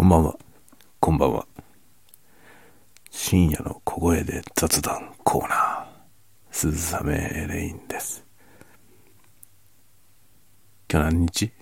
[0.00, 0.38] こんばんは。
[0.98, 1.46] こんばんは。
[3.10, 5.86] 深夜の小声で雑談コーナー。
[6.50, 8.24] 鈴雨エレインです。
[10.90, 11.52] 今日何日？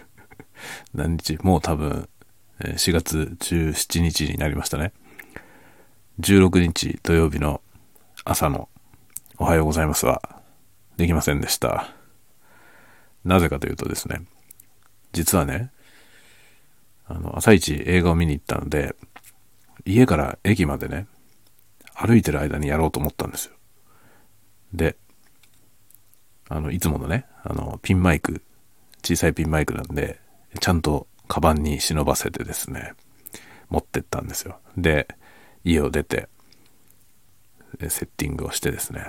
[0.96, 1.36] 何日？
[1.42, 2.08] もう多分、
[2.58, 4.94] 4月17日になりましたね。
[6.20, 7.60] 16日土曜日の
[8.24, 8.70] 朝の
[9.36, 10.22] おはようございますは
[10.96, 11.92] できませんでした。
[13.26, 14.22] なぜかというとですね、
[15.12, 15.70] 実はね、
[17.08, 18.94] あの、朝一映画を見に行ったので、
[19.84, 21.06] 家から駅までね、
[21.94, 23.54] 歩いてる間にやろうと思ったんですよ。
[24.72, 24.96] で、
[26.48, 28.42] あの、いつものね、あの、ピンマイク、
[29.02, 30.20] 小さいピンマイクなんで、
[30.60, 32.92] ちゃんとカバンに忍ばせてですね、
[33.70, 34.58] 持ってったんですよ。
[34.76, 35.08] で、
[35.64, 36.28] 家を出て、
[37.88, 39.08] セッティングをしてですね、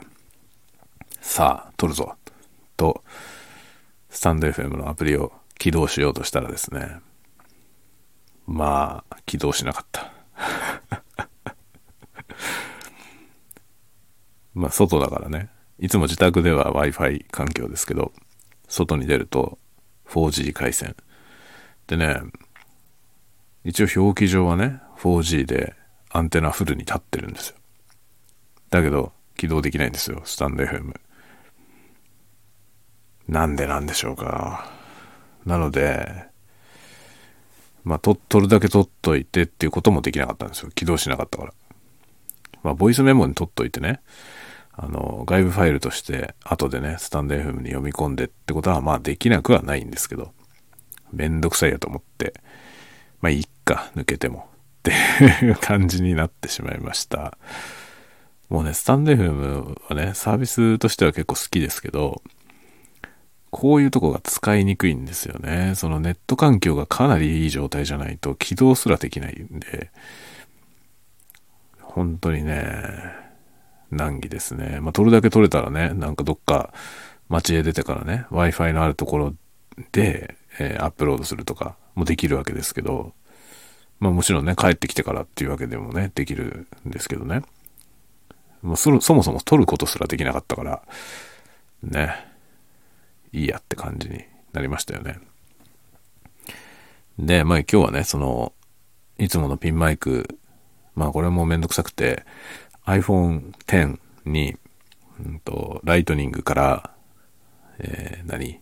[1.21, 2.15] さあ、撮るぞ、
[2.77, 3.03] と、
[4.09, 6.99] スタンド FM のアプリを起動しようとしたらですね、
[8.49, 10.11] まあ、起動しなかった。
[14.55, 15.49] まあ、外だからね。
[15.77, 18.11] いつも自宅では Wi-Fi 環境ですけど、
[18.67, 19.59] 外に出ると
[20.07, 20.95] 4G 回線。
[21.85, 22.21] でね、
[23.63, 25.75] 一応表記上はね、4G で
[26.09, 27.55] アンテナフルに立ってるんですよ。
[28.71, 30.99] だけど、起動できないんですよ、スタンド FM。
[33.27, 34.71] なんでなんでしょうか。
[35.45, 36.28] なので、
[37.83, 40.71] まあ、取るだけ取っといてっていうこともできなかったんですよ。
[40.71, 41.53] 起動しなかったから。
[42.63, 44.01] まあ、ボイスメモに取っといてね、
[44.73, 50.33] あの、外部ファイルとして、後でね、スタンド FM に読み込んでってことは、まあ、できなくはないんですけど、
[51.11, 52.33] めんどくさいやと思って、
[53.21, 54.49] まあ、いっか、抜けても、
[54.79, 54.91] って
[55.45, 57.37] いう感じになってしまいました。
[58.49, 62.21] もうね、スタンド FM はね、サービスとしては結構好きですけど、
[63.51, 65.73] こういうとこが使いにくいんですよね。
[65.75, 69.91] そのネット環境がかなりいい状態じゃないと起動すらできないんで、
[71.81, 72.85] 本当にね、
[73.91, 74.79] 難儀ですね。
[74.81, 76.73] まあ、撮るだけ撮れたらね、なんかどっか
[77.27, 79.33] 街へ出てからね、Wi-Fi のあるところ
[79.91, 83.13] で、えーアップロードするとかもできるわけですけど、
[83.99, 87.41] まあもちろんね、帰ってきてからっていうわけでもね、できるんですけどね。
[88.61, 90.81] もうそそもそも撮ることすらできなかったから、
[91.83, 92.28] ね、
[93.31, 94.23] いいやって感じに
[94.53, 95.19] なりましたよね。
[97.17, 98.53] で、まあ今日はね、その、
[99.17, 100.39] いつものピンマイク、
[100.95, 102.25] まあこれもめんどくさくて、
[102.85, 104.55] iPhone X に、
[105.23, 106.91] うんと、ライトニングから、
[107.79, 108.59] えー何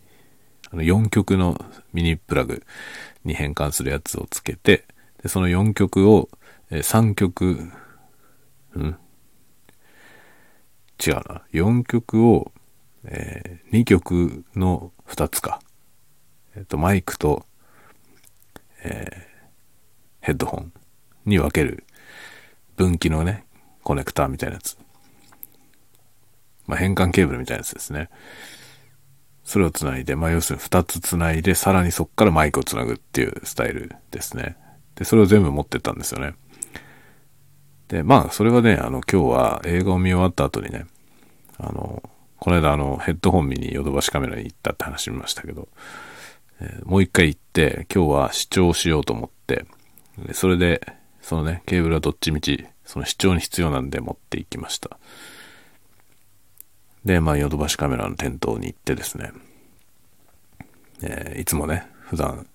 [0.70, 1.64] あの4曲の
[1.94, 2.62] ミニプラグ
[3.24, 4.86] に変換するやつをつけて、
[5.24, 6.30] で、その4曲を、
[6.72, 7.72] えー3曲、
[8.76, 8.98] うん？
[11.06, 11.44] 違うな。
[11.54, 12.52] 4曲を、
[13.08, 15.60] え2曲の2つか。
[16.56, 17.46] えっ、と、マイクと、
[18.84, 19.28] えー
[20.28, 20.74] ヘッドホン
[21.24, 21.86] に分ける
[22.76, 23.46] 分岐のね、
[23.84, 24.78] コネクターみたいなやつ。
[26.66, 28.10] まあ、変換ケーブルみたいなやつですね。
[29.46, 34.58] それをつないで、まあ、要するに2つつないで、さらにそこからマイクをつなぐっていうスタイルですね。
[34.96, 36.36] で、それを全部持ってったんですよね。
[37.88, 40.88] で、まあ、それはね、あの、今日は映画を見終わった後にね、
[41.58, 42.04] あの、
[42.40, 45.68] この間、あの、ヘッドホン見にヨドバシカメラに行ったって話しましたけど、
[46.60, 49.66] えーもう一回行って、今日は視聴しようと思って、
[50.20, 50.82] でそれで、
[51.22, 54.98] そのね、ケーブルはどっちみち、その視聴に必要なんで持って行きました。
[57.06, 59.32] で、まあ、ヨドバシカメラの店頭に行ってですね、
[61.02, 62.48] えーいつもね、普段、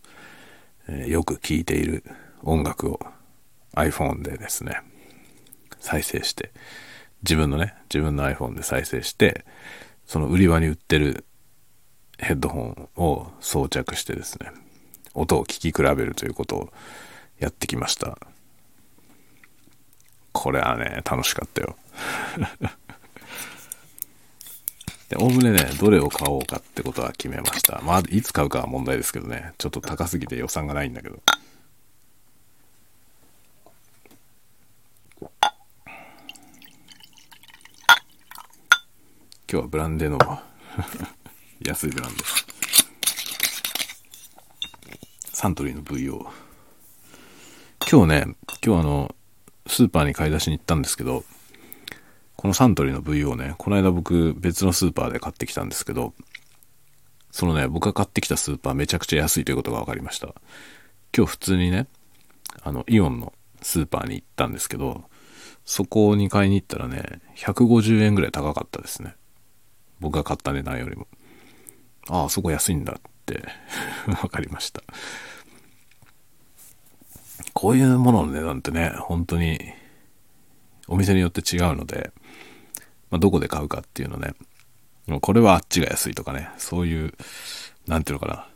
[0.88, 2.04] えーよく聴いている
[2.42, 3.00] 音楽を
[3.74, 4.80] iPhone でですね、
[5.80, 6.52] 再生して、
[7.22, 9.44] 自分のね、自分の iPhone で再生して、
[10.06, 11.24] その売り場に売ってる
[12.18, 14.50] ヘッドホンを装着してですね、
[15.14, 16.72] 音を聞き比べるということを
[17.38, 18.18] やってきました。
[20.32, 21.76] これはね、楽しかったよ。
[25.10, 27.82] で、おおむねね、どれを買おうかってことは決めました。
[27.82, 31.20] まあ、いつ買うかは問題ですけどね、ちょっと高すぎて予算がないんだけど。
[39.52, 40.18] 今日はブランデーの
[41.60, 42.26] 安いブランデー。
[45.30, 46.26] サントリーの VO。
[47.86, 49.14] 今日ね、今日あの、
[49.66, 51.22] スーパーに買い出しに行ったんですけど、
[52.34, 56.14] このサントリーの VO ね、この間僕別のスーパーで買ってきたんですけど、
[57.30, 60.28] そのね、僕が買ってきたスーパーめちゃくちゃ安いということが分かりました。
[61.14, 61.88] 今日普通にね、
[62.62, 65.04] あの、イオンのスーパーに行ったんですけど、
[65.66, 69.14] そこに買いに行ったらね、150円ぐらい高かったですね。
[70.02, 71.06] 僕が買った値段よりも。
[72.08, 73.44] ああ、そこ安いんだって
[74.20, 74.82] 分かりました。
[77.54, 79.60] こういうものの値段ってね、本当に
[80.88, 82.10] お店によって違うので、
[83.10, 84.34] まあ、どこで買うかっていうのね、
[85.06, 87.14] もこれはあっちが安いとかね、そういう、
[87.86, 88.48] なんていうのかな、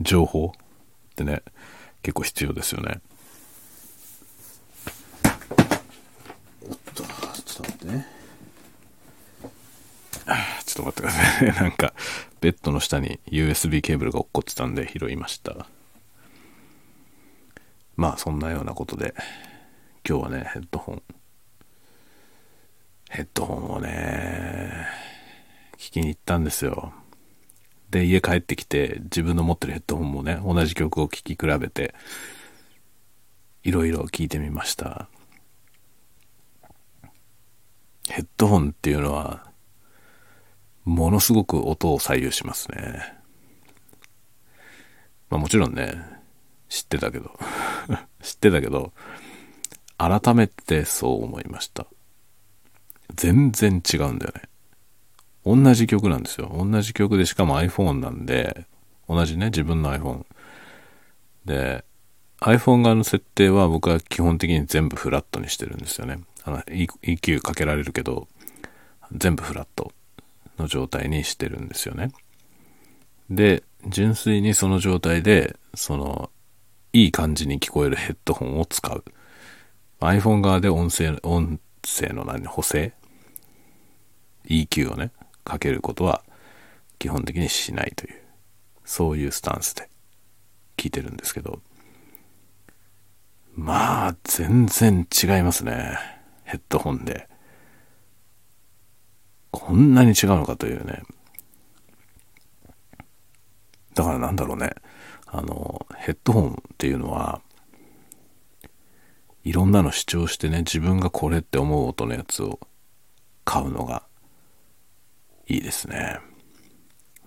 [0.00, 1.42] 情報ってね、
[2.02, 3.00] 結構必要ですよね。
[6.62, 7.06] おっと、ちょっ
[7.56, 8.19] と待ってね。
[10.64, 11.52] ちょっと待ってくださいね。
[11.60, 11.94] なんか、
[12.40, 15.66] ベッドの下に USB ケーブルが落っこってたんで拾いました。
[17.96, 19.14] まあ、そんなようなことで、
[20.08, 21.02] 今日はね、ヘッドホン。
[23.10, 24.86] ヘッドホンをね、
[25.76, 26.92] 聞きに行ったんですよ。
[27.90, 31.94] で、家帰ってきて、自分の持ってるヘッドホンもね、同じ曲を聴き比べて、
[33.64, 35.08] いろいろ聞いてみました。
[38.08, 39.49] ヘッドホンっていうのは、
[40.84, 43.14] ものすごく音を左右しますね。
[45.28, 45.94] まあもちろんね、
[46.68, 47.38] 知ってたけど
[48.22, 48.92] 知ってたけど、
[49.98, 51.86] 改めてそう思いました。
[53.14, 54.42] 全然違うんだよね。
[55.44, 56.50] 同じ曲なんですよ。
[56.54, 58.66] 同じ曲で、しかも iPhone なんで、
[59.08, 60.24] 同じね、自分の iPhone。
[61.44, 61.84] で、
[62.40, 66.20] iPhone 側の設定は僕は基本的に全部フラットにしてるんですよね。
[66.44, 68.28] あの、EQ かけられるけど、
[69.12, 69.92] 全部フラット
[70.60, 72.12] の状態にしてるんですよね。
[73.30, 76.30] で、純粋にその状態で、その、
[76.92, 79.04] いい感じに聞こえるヘッドホンを使う。
[80.00, 82.92] iPhone 側で音声、音声の何、補正
[84.46, 85.12] ?EQ をね、
[85.44, 86.22] かけることは
[86.98, 88.22] 基本的にしないという、
[88.84, 89.88] そういうスタンスで
[90.76, 91.60] 聞いてるんですけど、
[93.54, 95.98] まあ、全然違いますね。
[96.44, 97.29] ヘッドホンで。
[99.50, 101.02] こんなに違うのかというね。
[103.94, 104.70] だからなんだろうね。
[105.26, 107.40] あの、ヘッドホンっていうのは、
[109.44, 112.60] いろんなの主張してね、自分がこれって思う音のやつを
[113.44, 114.02] 買うのが
[115.46, 116.18] いいですね。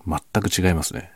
[0.06, 1.12] 全く違いますね。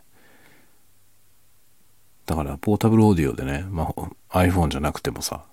[2.27, 3.93] だから、ポータブルオーディオでね、ま
[4.31, 5.45] あ、iPhone じゃなくてもさ、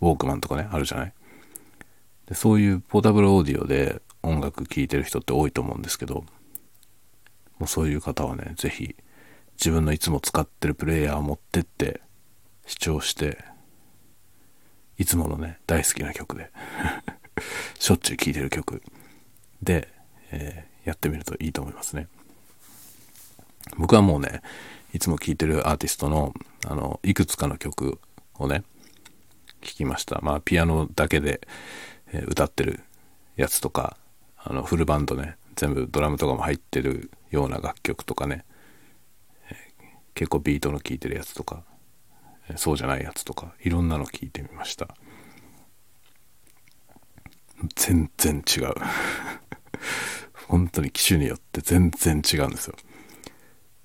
[0.00, 1.12] ウォークマンとかね、あるじゃない？
[2.26, 6.24] でそういうポータブルオーディオで音楽聴いてる人って多いと思うんですけど、
[7.58, 8.96] もうそういう方はね、ぜひ
[9.54, 12.00] 自分のいつも使ってるプレイヤーを持ってって
[12.66, 13.44] 視聴して
[14.98, 16.50] いつものね、大好きな曲で
[17.78, 18.82] しょっちゅう聴いてる曲
[19.62, 19.88] で、
[20.30, 22.08] えー、やってみるといいと思いますね。
[23.76, 24.42] 僕はもうね、
[24.92, 26.34] いつも聴いてるアーティストの、
[26.66, 28.00] あの、いくつかの曲
[28.34, 28.64] をね、
[29.60, 30.20] 聴きました。
[30.22, 31.46] まあ、ピアノだけで、
[32.26, 32.80] 歌ってる
[33.36, 33.96] やつとか、
[34.38, 38.44] あの、フルバンドね、全部ドラムとかも入ってるような楽曲とかね、
[40.14, 41.62] 結構ビートの聴いてるやつとか、
[42.56, 44.88] そうじゃないやつとかいろんなの聞いてみました。
[47.76, 48.74] 全然違う。
[50.48, 52.74] 本当に機種によって全然違うんですよ。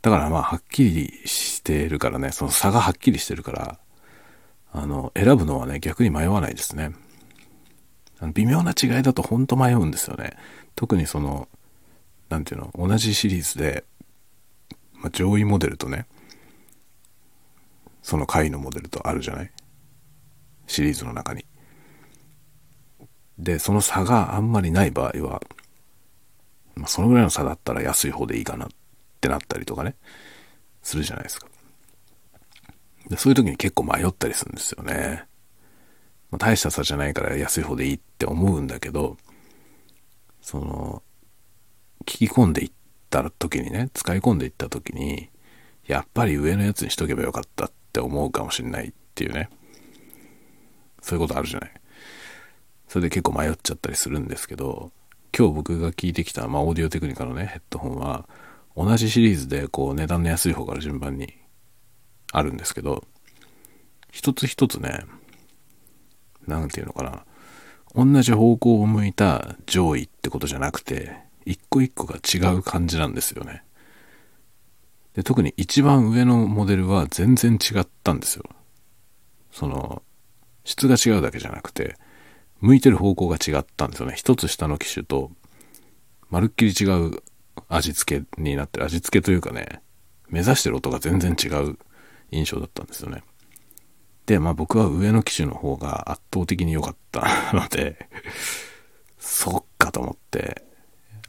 [0.01, 3.79] だからまあはっきりしてるからねその差がはっきりしてるから
[4.71, 6.93] あの選ぶのはね逆に迷わないですね。
[8.31, 10.37] 微妙な違いだと本当迷うんですよね
[10.75, 11.47] 特にその
[12.29, 13.83] 何ていうの同じシリーズで、
[14.93, 16.05] まあ、上位モデルとね
[18.01, 19.51] その回のモデルとあるじゃない？
[20.67, 21.45] シリーズの中に。
[23.39, 25.41] で、その差があんまりない場合は、
[26.75, 28.69] まあ、そのぐらいの差だったら安い方でいいかなっ
[29.21, 29.95] てなったりとかね、
[30.81, 31.47] するじゃないですか。
[33.09, 35.23] でそういう時に結構迷ったりするんですよね。
[36.33, 39.17] まあ、大した差じゃないから安い方でいいって思うんだけど、
[40.41, 41.03] その、
[42.07, 42.71] 聞き込んでいっ
[43.11, 45.29] た時にね、使い込んでいった時に、
[45.85, 49.51] やっぱり上のやつにしとけばよかったって思うかもしんないっていうね。
[51.03, 51.71] そういうことあるじゃない。
[52.87, 54.91] それで結構迷っちゃったりするんですけど、
[55.37, 58.27] 今日僕が聞いてきた、まあ、オーディオテクニカのね、ヘッドホンは、
[58.75, 61.31] 同じシリーズで、こう、値段の安い方から順番に
[62.31, 63.03] あるんですけど、
[64.11, 65.05] 一つ一つね、
[66.47, 67.25] なんていうのかな、
[67.95, 73.63] 同じ方向を向いた上位ってことじゃなくて、一個一個が違う感じなんですよね。
[75.13, 78.43] で、特に一番上のモデルは全然違ったんですよ。
[79.51, 80.01] その、
[80.65, 81.97] 質が違うだけじゃなくて、
[82.61, 84.15] 向いてる方向が違ったんですよね。
[84.15, 85.31] 一つ下の機種と、
[86.29, 87.21] まるっきり違う
[87.67, 88.85] 味付けになってる。
[88.85, 89.81] 味付けというかね、
[90.29, 91.77] 目指してる音が全然違う
[92.31, 93.23] 印象だったんですよね。
[94.25, 98.07] で、まあ僕は上の機種の方が圧倒的に良かったので
[99.23, 100.63] そっかと思って、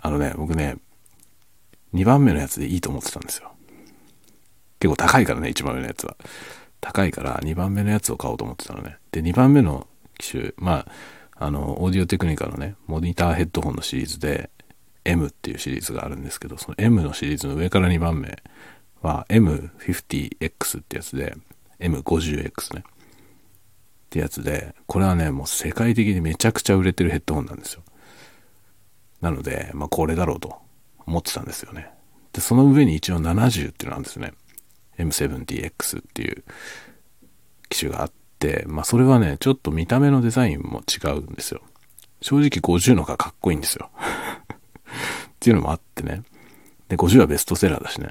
[0.00, 0.76] あのね、僕ね、
[1.94, 3.52] 2番目のやつでいいと思ってたんですよ。
[4.80, 6.16] 結構高いからね、一番上のやつは。
[6.80, 8.98] 高いから2番目のやつを買おうと思ってたのね。
[9.12, 9.86] で、2番目の
[10.18, 10.84] 機種、ま
[11.38, 14.50] あ、あの、オーディオテクニカのね、モニターヘッドホンのシリーズで、
[15.04, 18.36] M っていうシリーズがあるんですけど、その M のシリーズの上から2番目
[19.02, 21.36] は M50X ってやつで、
[21.80, 22.84] M50X ね。
[22.86, 27.82] ってやつで、これはね、もう世界的にめちゃくちゃ売れてるヘッドホンなんですよ。
[29.20, 30.56] なので、まあこれだろうと
[31.06, 31.90] 思ってたんですよね。
[32.32, 34.34] で、その上に一応70っていうのなんですね。
[34.98, 36.44] M70X っていう
[37.68, 41.62] 機種があって、まあそれはね、ちょっと見た目のデザインも違うんですよ。
[42.20, 43.90] 正直50の方がかっこいいんですよ。
[43.96, 46.22] っていうのもあってね。
[46.88, 48.08] で、50はベストセラーだしね。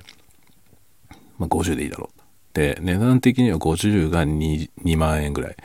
[1.37, 2.22] まあ50でいいだろう。
[2.53, 5.55] で、値段的には50が 2, 2万円ぐらい。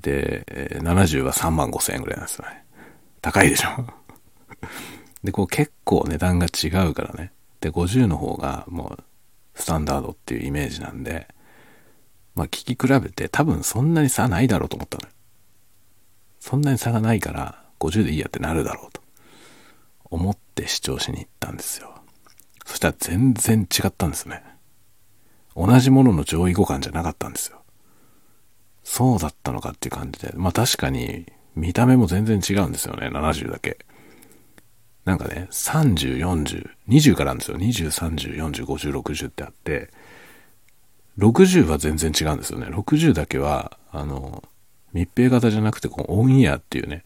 [0.00, 0.44] で、
[0.80, 2.64] 70は3万5千円ぐらいなんですよね。
[3.20, 3.86] 高いでしょ？
[5.24, 7.32] で、こう結構値段が違うからね。
[7.60, 9.04] で、50の方がもう
[9.54, 11.28] スタンダードっていうイメージなんで、
[12.34, 15.12] まあ聞き比べて多分そんなに差ないだろうと思ったのよ。
[16.40, 19.00] そんなに差がないから50でいいやってなるだろうと
[20.10, 21.94] 思って視聴しに行ったんですよ。
[22.66, 24.42] そしたら全然違ったんですね。
[25.56, 27.62] 同じものの上位互換じゃなかったんですよ。
[28.84, 30.32] そうだったのかっていう感じで。
[30.36, 33.08] まあ確かに見た目も全然違うんですよね。
[33.08, 33.78] 70だけ。
[35.04, 37.56] なんかね、30、40、20からなんですよ。
[37.56, 39.90] 20、30、40、50、60ってあって、
[41.18, 42.66] 60は全然違うんですよね。
[42.66, 44.44] 60だけは、あの、
[44.92, 47.04] 密閉型じゃなくて、このオンイヤーっていうね、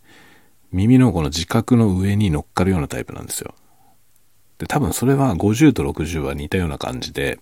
[0.72, 3.54] 耳のこの自覚の上に乗っかるようなタイプなんですよ。
[4.58, 7.38] で、多分それは50と60は似たような感じで、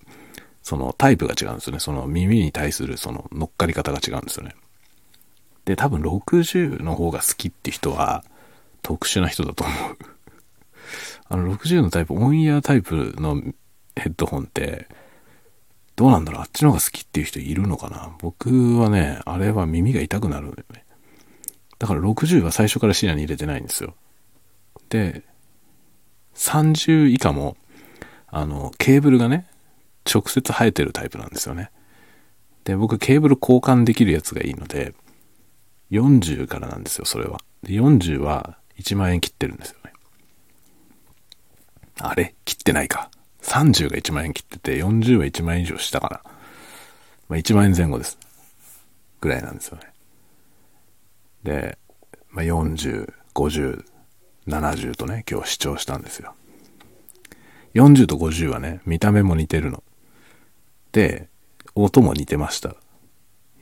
[0.64, 1.78] そのタイプが違うんですよね。
[1.78, 4.56] その耳に対するその乗っかり方が違うんですよね。
[5.66, 8.25] で、多分60の方が好きって人は
[8.83, 9.97] 特殊な人だと思う。
[11.28, 13.42] あの60のタイプ、オンイヤータイプの
[13.94, 14.88] ヘッドホンって、
[15.97, 16.40] どうなんだろう？
[16.40, 18.16] あっちの方が好きっていう人いるのかな？
[18.21, 20.85] 僕はね、あれは耳が痛くなるんだよね。
[21.78, 23.94] だから60は最初から視野に入れてないんですよ。
[24.88, 25.25] で、
[26.35, 27.59] 30以下も、
[28.28, 29.47] あの、ケーブルがね、
[30.13, 31.71] 直接生えてるタイプなんですよね。
[32.65, 34.95] で、僕ケーブル交換できるやつがいいので、
[35.91, 37.41] 40からなんですよ、それは。
[37.63, 39.93] で、40は1万円切ってるんですよね。
[42.01, 42.35] あれ？
[42.45, 43.11] 切ってないか。
[43.43, 46.21] 30が1万円切ってて、40は1万円以上したかな。
[47.29, 48.19] まあ、1万円前後です。
[49.21, 49.93] ぐらいなんですよね。
[51.43, 51.79] で、
[52.31, 53.85] まあ、40、50、
[54.49, 56.35] 70とね、今日視聴したんですよ。
[57.75, 59.83] 40と50はね、見た目も似てるの。
[60.95, 61.29] で、
[61.75, 62.77] 音も似てました。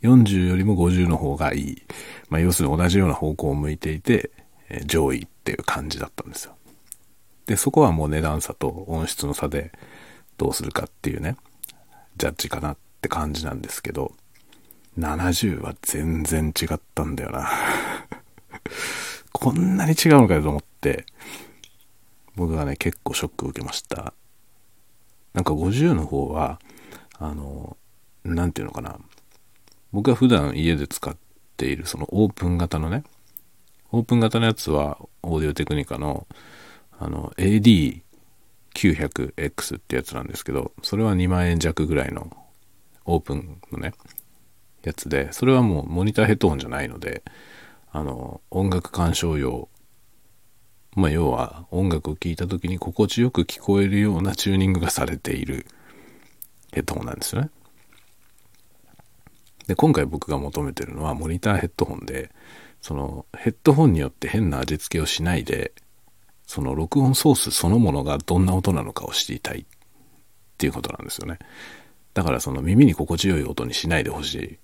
[0.03, 1.83] 40よりも50の方がいい。
[2.29, 4.31] まあ、要するに同じような方向を向いていて、
[4.69, 6.55] え上位っていう感じだったんですよ。
[7.47, 9.73] で、そこはもう値段差と音質の差で
[10.37, 11.37] どうするかっていうね、
[12.19, 14.12] ジャッジかなって感じなんですけど、
[14.99, 17.49] 70は全然違ったんだよな。
[19.33, 21.07] こんなに違うのかよと思って、
[22.37, 24.12] 僕はね、結構ショックを受けました。
[25.33, 26.61] なんか50の方は、
[27.23, 27.79] あの、
[28.25, 28.99] なんていうのかな。
[29.93, 31.17] 僕が普段家で使っ
[31.57, 33.05] ているそのオープン型のね、
[33.93, 36.26] オープン型のやつはオーディオテクニカの
[36.99, 42.37] あの AD900X ってやつなんですけど、それは2万円弱ぐらいの
[43.05, 43.93] オープンのね、
[44.83, 47.23] やつで、それはもうモニターヘッドホンじゃないので、
[47.93, 49.69] あの、音楽鑑賞用、
[50.97, 55.67] まあ要は音楽を聴いた時に心地よく聞こえるようなチューニングがされている
[56.73, 57.50] ヘッドホンなんですよね。
[59.67, 62.31] で、今回僕が求めてるのはモニターヘッドホンで、
[62.81, 65.73] そのヘッドホンによって変な味付けをしないで、
[66.47, 69.64] その録音ソースそのものがどんな音なのかを知りたいっ
[70.59, 71.38] ていうことなんですよね。
[72.14, 74.59] だからその耳に心地よい音にしないでほし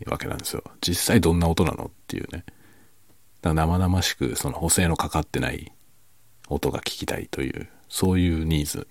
[0.00, 0.64] いわけなんですよ。
[0.80, 2.44] 実際どんな音なのっていうね。
[3.42, 5.72] だから生々しくその補正のかかってない
[6.48, 8.88] 音が聞きたいという、そういうニーズ。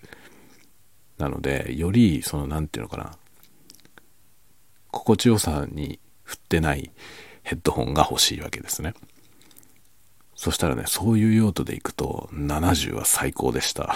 [1.17, 3.17] なので、よりその何て言うのかな。
[4.91, 6.91] 心地よさに振ってない
[7.43, 8.93] ヘッドホンが欲しいわけですね。
[10.35, 13.95] そしたらね、そういう用途でいくと70は最高でした。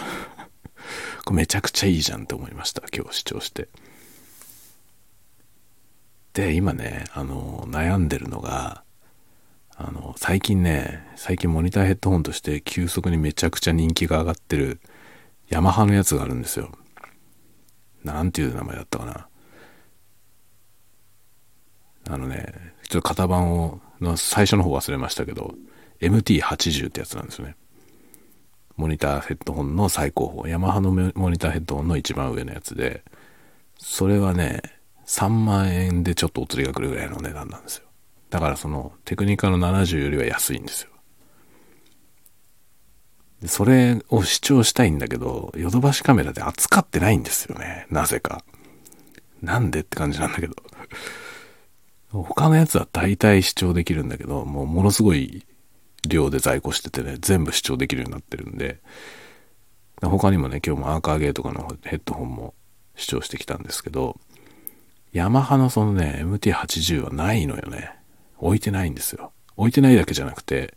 [1.25, 2.82] これめちゃくちゃいいじゃんって思いました。
[2.94, 3.70] 今日視聴して。
[6.34, 8.84] で、今ね、あの、悩んでるのが、
[9.75, 14.80] あの、最近ね、最近モニターヘッドホンとして急速にめちゃくちゃ人気が上がってる
[15.50, 16.72] ヤマハのやつがあるんですよ。
[18.03, 19.27] なんていう名前だったかな。
[22.10, 25.53] あのね、ちょっと型番を、の最初の方忘れましたけど、
[26.00, 27.55] MT80 ってやつなんですよね。
[28.75, 30.50] モニターヘッドホンの最高峰。
[30.50, 33.03] ヤマハのモニターヘッドホンの一番上のやつで、
[33.77, 34.62] それはね、
[35.05, 37.86] 3万円でちょっとお釣りが来るぐらいの値段なんですよ。
[38.29, 40.91] だからそのテクニカの70よりは安いんですよ。
[43.46, 47.88] それを視聴したいんだけど、ヨドバシカメラで扱ってないんですよね。
[47.90, 48.44] なぜか。
[49.42, 50.56] なんでって感じなんだけど。
[52.12, 55.46] 他のやつは大体視聴できるんだけど、もうものすごい
[56.08, 58.80] 量で在庫しててね、全部視聴できるようになってるんで、
[60.02, 62.54] 他にもね、今日もアーカーゲーとかのヘッドホンも
[62.96, 64.20] 視聴してきたんですけど、
[65.14, 67.92] ヤマハのそのね、MT80 はないのよね。
[68.38, 69.32] 置いてないんですよ。
[69.56, 70.76] 置いてないだけじゃなくて、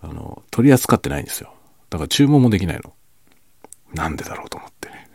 [0.00, 1.54] あの、取り扱ってないんですよ。
[1.90, 2.94] だから注文もできないの。
[3.92, 5.10] なんでだろうと思ってね。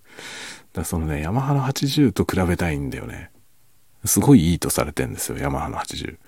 [0.72, 3.30] だそのね、ヤマハの80と比べたいんだよね。
[4.04, 6.18] すごいいいとされてんですよ、ヤマハの80。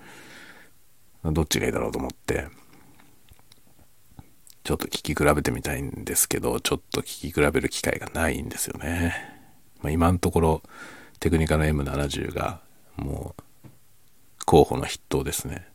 [1.33, 2.49] どっちがいいだろうと思って、
[4.63, 9.15] ちょっと聞き比べてみたいんですけど、ちょっと聞き比べる機会がないんですよね。
[9.83, 10.63] まあ、今のところ、
[11.21, 12.61] テクニカの M70 が
[12.97, 13.43] もう
[14.47, 15.67] 候補の筆頭ですね。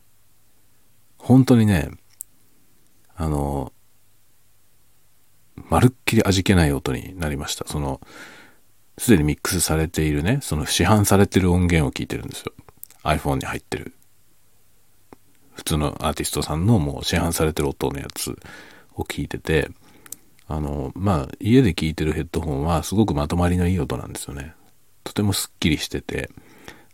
[1.18, 1.90] 本当にね、
[3.14, 3.72] あの、
[5.68, 7.66] まるっきり味気ない音になりました。
[7.66, 8.00] その、
[8.98, 12.52] すでにミックスされているね、その市販されてる音源を聞いてるんですよ。
[13.02, 13.94] iPhone に入ってる。
[15.52, 18.38] 普通のアーティストさんのもう市販されてる音のやつ
[18.94, 19.70] を聞いてて、
[20.46, 24.54] あの、まあ、家で聞いてるヘッドホンはすごくまとまりのいい音なんですよね。
[25.04, 26.30] とてもスッキリしてて、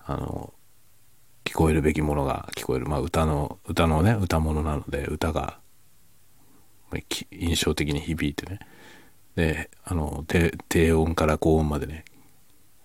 [0.04, 0.52] あの、
[1.44, 2.86] 聞こえるべきものが聞こえる。
[2.86, 5.58] まあ、歌の、歌のね、歌物なので、歌が、
[7.30, 8.60] 印象的に響いてね。
[9.34, 10.24] で、あの、
[10.68, 12.04] 低音から高音までね、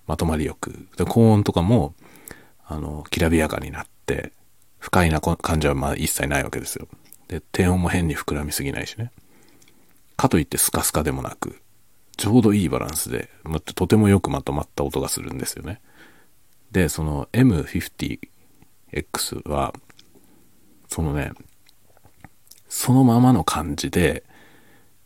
[0.08, 0.88] まとまりよく。
[0.98, 1.94] で、高音とかも、
[2.66, 4.34] あの、きらびやかになって、
[4.80, 6.88] 不快な感じはまあ一切ないわけですよ。
[7.28, 9.12] で、低音も変に膨らみすぎないしね。
[10.18, 11.62] かといってスカスカでもなく、
[12.18, 13.30] ちょうどいいバランスで、
[13.76, 15.80] とてもよくまとまった音がするんですよね。
[16.72, 19.74] で、その M50X は、
[20.88, 21.32] そのね、
[22.74, 24.24] そのままの感じで、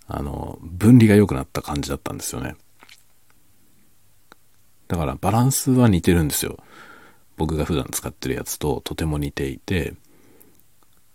[0.08, 2.56] あの、分離が良くなった感じだったんですよね。
[4.88, 6.60] だからバランスは似てるんですよ。
[7.38, 9.96] 僕が普段使ってるやつととても似ていて、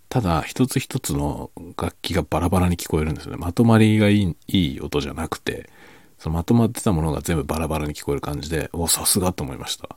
[0.08, 3.38] ただ一つ一つの楽器がバラバラに聞こえるんですよね。
[3.38, 5.70] まとまりがいいいい音じゃなくて、
[6.18, 9.88] そのまとまってたものが全部バラバラに聞こえる感じで、お、さすがと思いました。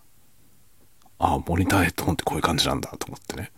[1.17, 3.51] ああ、モニターヘッドホンってこういう感じなんだと思ってね。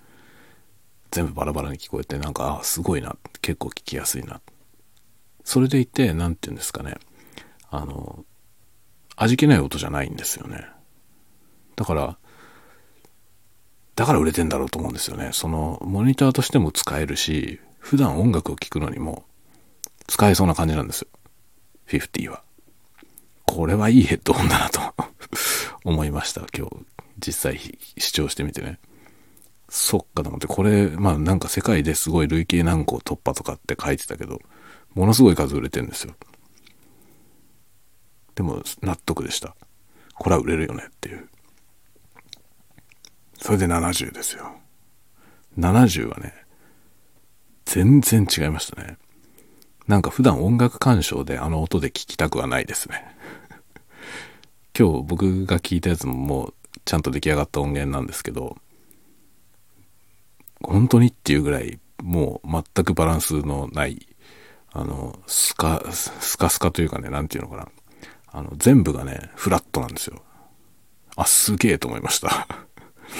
[1.12, 3.16] 全部バラバラに聞こえて、なんか、ああ、すごいな。
[3.42, 4.42] 結構聞きやすいな。
[5.44, 6.96] それでいて、何て言うんですかね。
[7.70, 8.26] あの、
[9.16, 10.66] 味気ない音じゃないんですよね。
[11.76, 12.18] だから、
[13.96, 15.30] だから売れてんだろうと思うんですよね。
[15.32, 19.26] その、モニターとしても使えるし、普段音楽を聴くのにも
[20.08, 21.08] 使えそうな感じなんですよ。
[21.88, 22.44] 50は。
[23.46, 24.82] これはいいヘッドホンだなと
[25.86, 26.42] 思いました。
[26.58, 26.76] 今日、
[27.26, 28.80] 実際視聴してみてね。
[29.78, 34.40] そっかと思って、これ、まあなんか世界ですごい累計何個突破とかって書いてたけど、
[34.94, 36.16] ものすごい数売れてるんですよ。
[38.36, 39.54] でも納得でした。
[40.14, 41.28] これは売れるよねっていう。
[43.38, 44.50] それで70ですよ。
[45.60, 46.34] 70はね、
[47.66, 48.98] 全然違いましたね。
[49.88, 53.04] なんか普段音楽鑑賞であの音で聞きたくはないですね。
[54.78, 56.54] 今日僕が聞いたやつももう
[56.86, 58.56] ちゃんと出来上がった音源なんですけど、
[60.62, 64.08] 本当にっていうぐらいもう全くバランスのない、
[64.72, 67.68] あの、スカ、スカスカというかね、なんていうのかな。
[68.28, 70.22] あの、全部がね、フラットなんですよ。
[71.16, 72.48] あ、すげえと思いました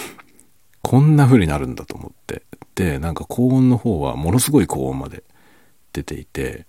[0.82, 2.42] こんな風になるんだと思って。
[2.74, 5.24] で、なんか高音の方はものすごい高音まで
[5.92, 6.66] 出ていて、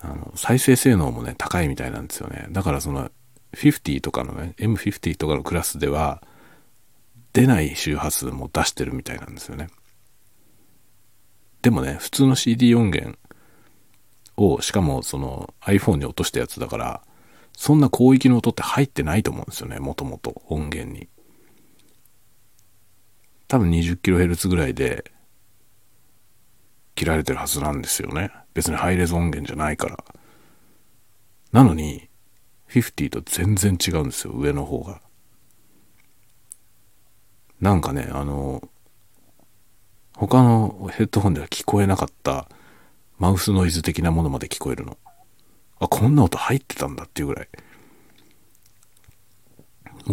[0.00, 2.46] あの、再生性能もね、高いみたいなんですよね。
[2.50, 3.10] だからその、
[3.52, 6.22] 50とかのね、M50 とかのクラスでは、
[7.32, 9.68] 出ない周波数も出してるみたいなんですよね。
[11.62, 13.18] でもね、普通の CD 音源
[14.36, 17.02] を、しかもその iPhone に落としたやつだから、
[17.56, 21.08] そんな広域の音って入ってないと思うんですよね、もともと音源に。
[23.48, 25.12] 多分 20kHz ぐらいで
[26.94, 28.32] 切られてるはずなんですよね。
[28.54, 30.04] 別にハイレゾ音源じゃないから。
[31.52, 32.08] なのに、
[32.68, 35.00] 50と全然違うんですよ、上の方が。
[37.62, 38.60] なんかね、あの、
[40.16, 42.48] 他のヘッドホンでは聞こえなかった
[43.18, 44.98] マウスノイズ的なものまで聞こえるの。
[45.78, 47.48] あ、こんな音入ってたんだっていうぐらい。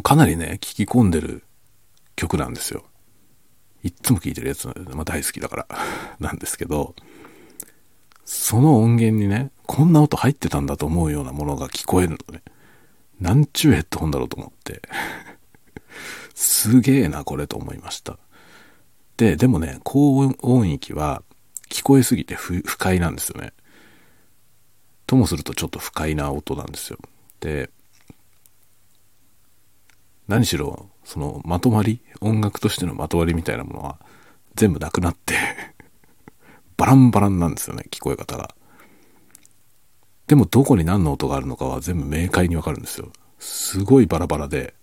[0.03, 1.43] かなりね、聞き込んでる
[2.15, 2.83] 曲なんですよ。
[3.83, 5.67] いっつも聴いてるやつ、まあ、大好きだから
[6.21, 6.93] なんですけど、
[8.25, 12.43] その音源にね、こんな音入ってたんだと思うようなものが聞こえるのね。
[13.19, 14.83] なんちゅうヘッドホンだろうと思って。
[16.39, 18.17] すげえな、これと思いました。
[19.17, 21.21] で、でもね、高音域は
[21.69, 23.51] 聞こえすぎて不快なんですよね。
[25.05, 26.99] ともするとちょっと不快な音なんですよ。
[27.41, 27.69] で、
[30.29, 33.99] 何しろ、そのまとまり、音楽としてのまとまりみたいなものは
[34.55, 35.35] 全部なくなって
[36.77, 38.55] バランバランなんですよね、聞こえ方が。
[40.27, 43.11] でもどこに何の音があるのかは全部明快にわかるんですよ。
[43.39, 44.78] すごいバラバラで、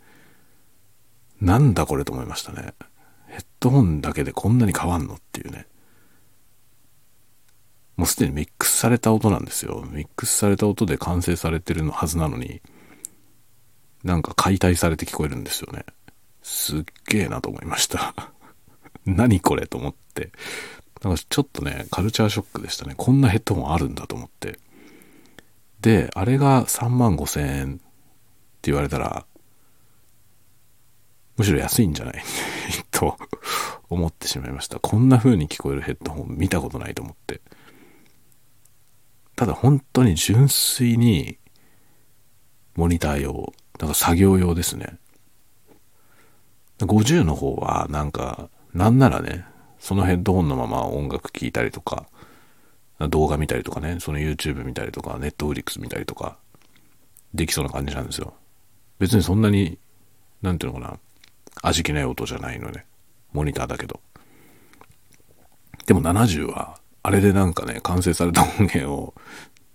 [1.40, 2.74] なんだこれと思いましたね。
[3.28, 5.66] ヘッドホンだけでこんなに変わんのっていうね。
[7.96, 9.86] もうすでにミックスされた音なんですよ。
[9.90, 12.60] ミックスされた音で完成されてるのはずなのに、
[14.04, 15.84] なんか解体されて聞こえるんですよね。
[16.42, 18.14] すっげえなと思いました。
[19.06, 20.30] 何これと思って。
[21.02, 22.94] なんかちょっとね、カルチャーショックでしたね。
[22.96, 24.58] こんなヘッドホンあるんだと思って。
[25.80, 27.82] で、あれが3万5千円って
[28.70, 29.26] 言われたら、
[31.36, 32.22] むしろ安いんじゃない？
[32.90, 33.16] と
[33.88, 34.78] 思ってしまいました。
[34.80, 37.40] こんな風に聞こえるヘッドホン見たことないと思って。
[39.36, 41.38] ただ本当に純粋に
[42.74, 44.98] モニター用、だから作業用ですね。
[46.78, 49.44] 50の方はなんか、なんならね、
[49.78, 52.06] そのヘッドホンのまま音楽聴いたりとか、
[52.98, 56.38] 動画見たりとかね、その YouTube 見たりとか、Netflix 見たりとか、
[57.34, 58.34] できそうな感じなんですよ。
[58.98, 59.78] 別にそんなに、
[60.42, 60.98] なんていうのかな、
[61.62, 62.86] 味気ない音じゃないのね。
[63.32, 64.00] モニターだけど。
[65.86, 69.14] でも70は、あれでなんかね、完成された音源を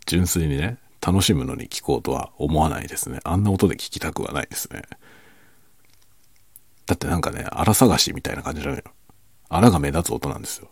[0.05, 3.19] 純粋にね、楽しむのに聞こうとは思わないですね。
[3.23, 4.83] あんな音で聞きたくはないですね。
[6.85, 8.95] だってなんかね、荒探しみたいな感じじゃないのよ。
[9.49, 10.69] 荒が目立つ音なんですよ。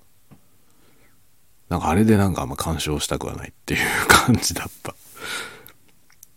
[1.69, 4.95] なんかあれでなんかあんま干渉したくはないっていう感じだった。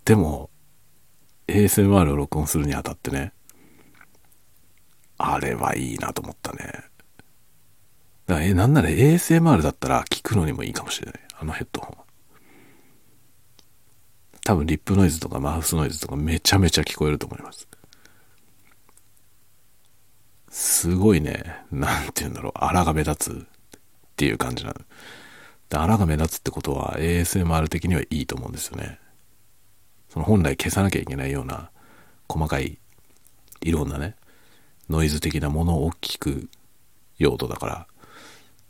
[0.05, 0.51] でも、
[1.49, 3.33] ASMR を録音するにあたってね、
[5.25, 6.59] あれはいいなと思ったね。
[8.27, 11.21] だからえ、なんなら ASMR だったら聞くのにもいいかもしれない。
[11.39, 11.97] あのヘッドホン。
[14.45, 17.69] 多分リップノイズとかマウスノイズとかめちゃめちゃ聞こえると思います。
[20.49, 23.77] すごいね、なんて言うんだろう、荒が目立つっ
[24.17, 24.81] ていう感じなの。
[25.69, 28.99] で、荒が目立つってことは ASMR 的にはいいと思うんですよね。
[30.09, 31.71] その本来消さなきゃいけないような
[32.29, 32.79] 細かい
[33.63, 34.17] いろんなね、
[34.93, 36.51] ノイズ的なものを聞く
[37.19, 37.89] 用途だから、か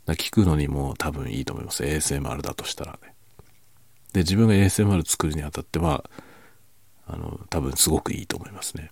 [0.07, 1.83] ら聞くのにも多分いいと思います。
[1.83, 3.13] ASMR だとしたらね。
[4.13, 6.09] で、自分が ASMR 作るにあたっては、
[7.05, 8.89] あの、多分すごくいいと思いますね。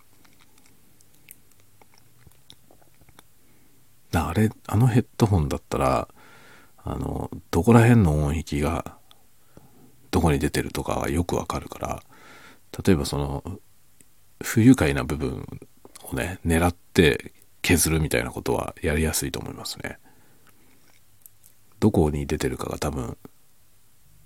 [4.14, 6.10] あれ、あのヘッドホンだったら、
[6.84, 8.98] あの、どこら辺の音域が、
[10.10, 12.04] どこに出てるとかはよくわかるから、
[12.86, 13.60] 例えばその、
[14.44, 15.46] 不愉快な部分
[16.12, 19.98] をね、狙って削るみたいなことはやりやすいと思いますね。
[21.80, 23.18] どこに出てるかが多分、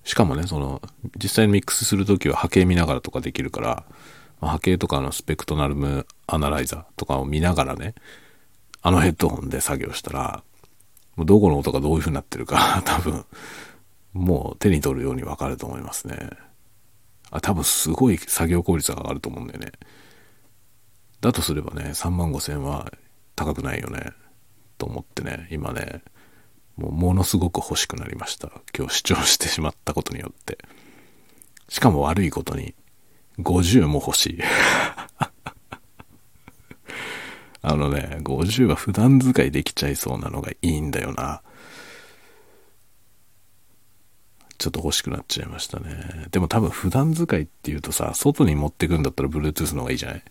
[0.03, 0.81] しかもね、その、
[1.17, 3.85] 実際にミックスするときは波形見ながらとかできるから、
[4.39, 7.95] まあ、波形とかのスペクトナルムアナライザーとかを見ながらね、
[8.81, 10.43] あのヘッドホンで作業したら、
[11.15, 13.25] もうどこの音がどういう風になってるか、 多分、
[14.13, 16.29] もう手に取るようにわかると思いますね。
[17.31, 19.71] あ、多分すごい作業効率が上がると思うんだよね。
[21.25, 22.91] だとすればね、3万5千は
[23.35, 24.11] 高くないよね。
[24.77, 26.03] と思ってね、今ね、
[26.77, 28.51] もうものすごく欲しくなりました。
[28.77, 30.59] 今日視聴してしまったことによって。
[31.67, 32.75] しかも悪いことに、
[33.39, 34.39] 50も欲しい。
[37.63, 41.41] あのね、50は普段使いできちゃいそうなのがいいんだよな。
[44.59, 46.27] ちょっと欲しくなっちゃいましたね。
[46.29, 50.23] でも多分普段使いっていうとさ、外に持ってくんだったら Bluetooth の方がいいじゃない？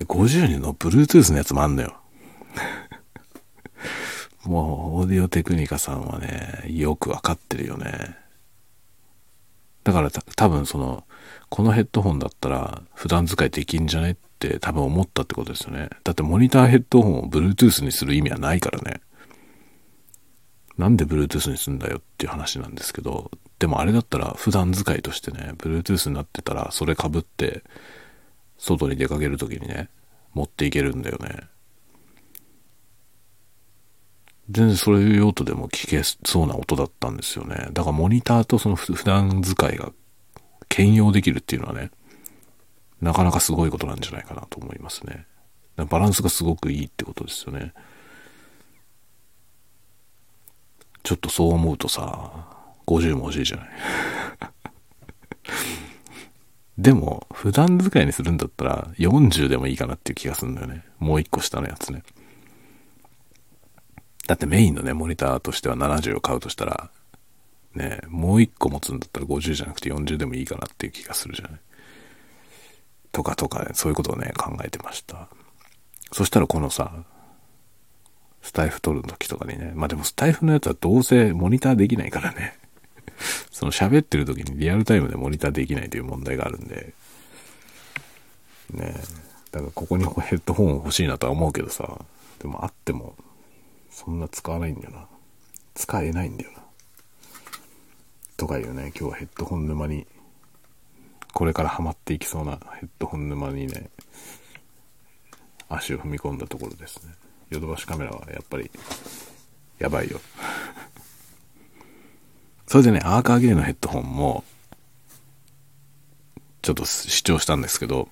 [0.00, 1.96] ?50 の Bluetooth のやつもあんのよ。
[4.44, 8.16] もう、オーディオテクニカさんはね、よくわかってるよね。
[9.84, 11.04] だから多分その、
[11.48, 15.90] このヘッドホンだったら普段使いできんじゃねって多分思ったってことですよね。
[16.02, 19.00] だってモニターヘッドホンを Bluetooth にする意味はないからね。
[20.76, 27.62] なんで Bluetooth にすんだよっていう話なんですけど、でもあれだったら普段使いとしてね、Bluetooth になってたらそれ被って、
[28.58, 29.88] 外に出かけるときにね、
[30.34, 31.48] 持っていけるんだよね。
[34.50, 37.68] 全然そういう用途でも聞けそうな音だったんですよね。
[37.72, 39.92] だからモニターとその普段使いが
[40.68, 41.90] 兼用できるっていうのはね、
[43.00, 45.26] なかなかすごいことなんじゃないかなと思いますね。
[45.76, 47.74] バランスがすごくいいってことですよね。
[51.02, 52.32] ちょっとそう思うとさ、
[52.86, 53.68] 50も欲しいじゃない。
[56.78, 60.84] でも、普段使いにするんだったら40でもいいかなっていう気がするんだよね。
[60.98, 62.02] もう一個下のやつね。
[64.26, 66.90] だってメインのね、モニターとしては70を買うとしたら、
[67.74, 71.60] ね、もう一個持つんだったら50じゃなくて40でもいいかなっていう気がするじゃない。
[73.12, 75.28] とかとかね、そういうことをね、考えてました。
[76.12, 77.04] そしたらこのさ、
[78.42, 82.58] スタイフ撮る時とかにね、まあでもスタイフのやつはどうせモニターできないからね。
[83.50, 86.94] その喋ってる時にリアルタイムでモニターできないという問題があるんで、
[88.72, 88.94] ね
[89.52, 92.00] だからここにヘッドホン欲しいなとは思うけどさ、
[92.38, 93.14] でもあっても
[93.90, 95.06] そんな使わないんだよな。
[95.74, 96.58] 使えないんだよな。
[98.36, 100.06] とかいうね、今日はヘッドホン沼に、
[101.32, 103.88] これからハマっていきそうなヘッドホン沼にね、
[105.68, 107.14] 足を踏み込んだところですね。
[107.48, 108.70] ヨドバシカメラはやっぱり、
[109.78, 110.20] やばいよ。
[112.66, 114.44] それでね、アーカーゲーのヘッドホンも、
[116.62, 118.08] ちょっと主張したんですけど、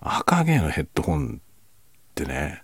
[0.00, 2.62] アーカーゲーのヘッドホンってね、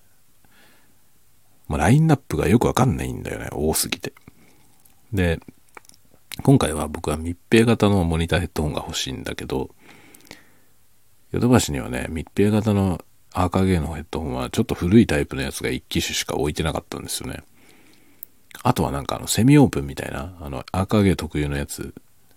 [1.69, 3.49] まあ、ラインナップがよくわかんないんだよね。
[3.53, 4.13] 多すぎて。
[5.13, 5.41] で、
[6.43, 9.71] 今回は僕は密閉型のモニターヘッドホンが欲しいんだけど、
[11.31, 17.43] ヨドバシにはね、密閉型のアーカーゲーのヘッドホンはちょっと古いタイプのやつが1機種しか置いてなかったんですよね。
[18.63, 21.95] あとはなんかあのセミオープンみたいな、あのアーカーゲー特有のやつ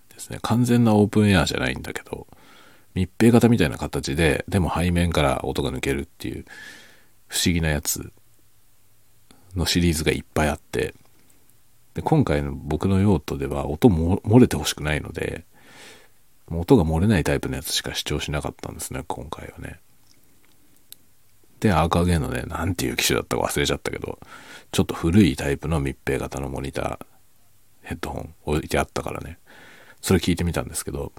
[0.09, 0.39] ですね。
[0.41, 2.27] 完全なオープンエアじゃないんだけど、
[2.93, 6.45] 密閉型みたいな形で、でも背面から音が抜けるっていう
[7.27, 8.11] 不思議なやつ
[9.55, 10.93] のシリーズがいっぱいあって、
[11.93, 15.45] で今回の僕の用途では音も漏れてほしくないので、
[16.49, 19.79] 音が漏れないタイプのやつしか視聴しなかったんですね、今回はね。
[21.61, 24.19] で、アーカーゲーのね、なんていう機種だったか忘れちゃったけど、
[24.71, 26.99] ちょっと古いタイプの密閉型のモニター、
[27.83, 29.37] ヘッドホン置いてあったからね、
[30.01, 31.13] それ聞いてみたんですけど、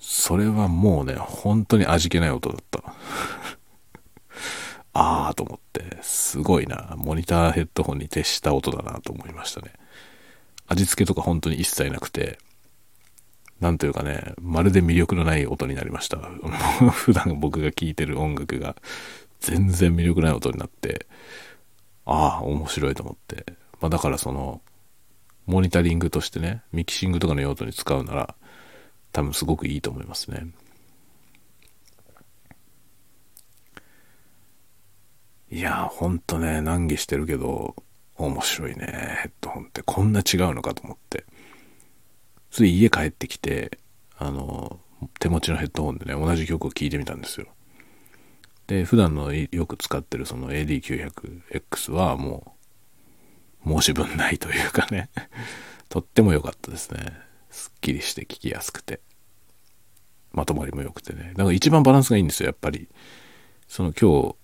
[0.00, 2.82] それはもうね、本当に味気ない音だった。
[4.94, 6.94] あーと思って、すごいな。
[6.96, 9.72] モニターヘッドホンに徹した音だなと思いましたね。
[10.66, 12.38] 味付けとか本当に一切なくて、
[13.60, 16.18] なんというかね、まるで魅力のない音になりました。
[16.90, 18.76] 普段僕が聴いてる音楽が
[19.40, 21.06] 全然魅力ない音になって、
[22.04, 23.44] ああ、面白いと思って。
[23.80, 24.60] まあだからその、
[25.46, 28.34] モニタリングとしてね、ミキシングとかの用途に使うなら、
[29.12, 30.46] 多分すごくいいと思いますね。
[35.50, 37.74] いやほんとね、難儀してるけど、
[38.16, 39.82] 面白いね、ヘッドホンって。
[39.82, 41.24] こんな違うのかと思って。
[42.50, 43.78] つい家帰ってきて、
[44.18, 44.80] あの、
[45.20, 47.46] 手持ちのヘッドホンでね、同じ曲を聴いてみたんですよ。
[48.68, 52.54] で、普段のよく使ってるその AD900X はも
[53.66, 55.10] う、申し分ないというかね
[55.90, 57.12] とっても良かったですね。
[57.50, 59.00] すっきりして聞きやすくて。
[60.32, 61.32] まとまりも良くてね。
[61.34, 62.88] だから一番バランスがいいんですよ、やっぱり。
[63.66, 64.36] その今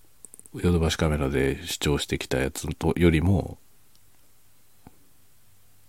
[0.54, 3.58] 日、ヨドバシカメラで視聴してきたやつとよりも、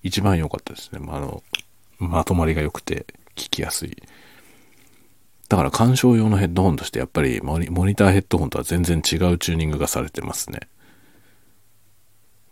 [0.04, 1.00] 一番良かったですね。
[1.00, 1.44] まあ、あの、
[2.00, 3.96] まとまりが良くて聞きやすい。
[5.48, 9.04] だから鑑賞用のヘッドホンとしてやっぱりモニターヘッドホンとは全然違う
[9.38, 10.60] チューニングがされてますね。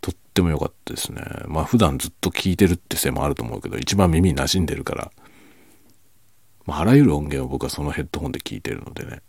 [0.00, 1.22] とっても良かったですね。
[1.46, 5.12] まあ普段ずっと聞いてるってせいもあると思うけど、一番耳馴染んでるから、
[6.66, 9.22] まあ、あらゆる音源を僕はそのヘッドホンで聞いてるのでね。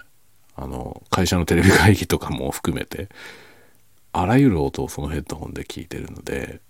[0.55, 3.09] あの、会社のテレビ会議とかも含めて、
[4.13, 6.61] あらゆる音をそのヘッドホンで聞いてるので、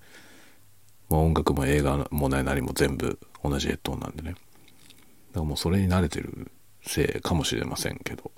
[1.10, 4.32] まあ、音楽も映画もね、何も全部同じヘッドホンなんでね。
[4.32, 4.42] だか
[5.36, 6.52] らもうそれに慣れてる
[6.86, 8.32] せいかもしれませんけど、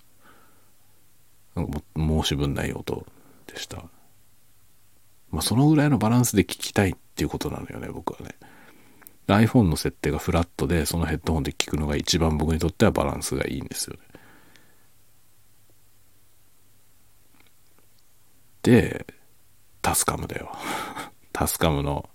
[1.55, 3.05] なんか申し分ない音
[3.47, 3.83] でした。
[5.29, 8.35] まあそのぐらいのバランスで聞きたいっていうことなのよね、僕はね。
[9.27, 13.99] iPhone の設定がフラットで、そのヘッドホンで聞くのが一番僕にとってはバランスがいいんですよね。
[18.63, 19.05] で、
[19.81, 20.51] タスカムだよ。
[21.33, 22.09] タスカムの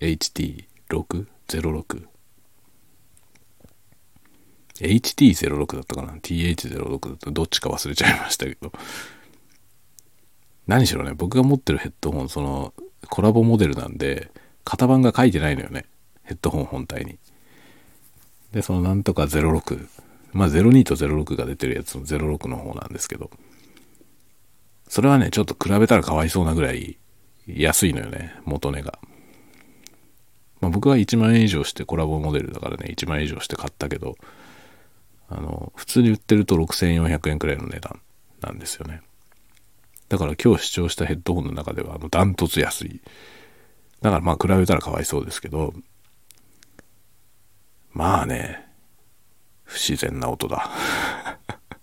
[0.00, 2.11] HT606
[4.82, 8.72] HT06 だったかな ?TH06 だったどっちか忘れちゃいましたけど。
[10.66, 12.72] 何しろね、僕が持ってるヘッドホン、その、
[13.08, 14.30] コラボモデルなんで、
[14.64, 15.86] 型番が書いてないのよね。
[16.22, 17.18] ヘッドホン本体に。
[18.52, 19.88] で、そのなんとか06。
[20.32, 23.30] まあ02と06が出てるやつの06の方なんですけど。
[24.88, 26.98] それはね、ちょっと比べたらかわいそうなぐらい
[27.46, 28.98] 安いのよね、元値が。
[30.60, 34.16] まあ、僕は1万円以上してコラボモデルだからね、1万円以上して買ったけど、
[35.36, 38.00] あの、普通に売ってると6400円くらいの値段
[38.40, 39.02] なんですよね。
[40.08, 43.00] だから今日視聴したヘッドホンの中では、あの、ダントツ安い。
[44.02, 45.72] だからまあ比べたらかわいそうですけど、
[47.92, 48.66] まあね、
[49.64, 50.70] 不自然な音だ。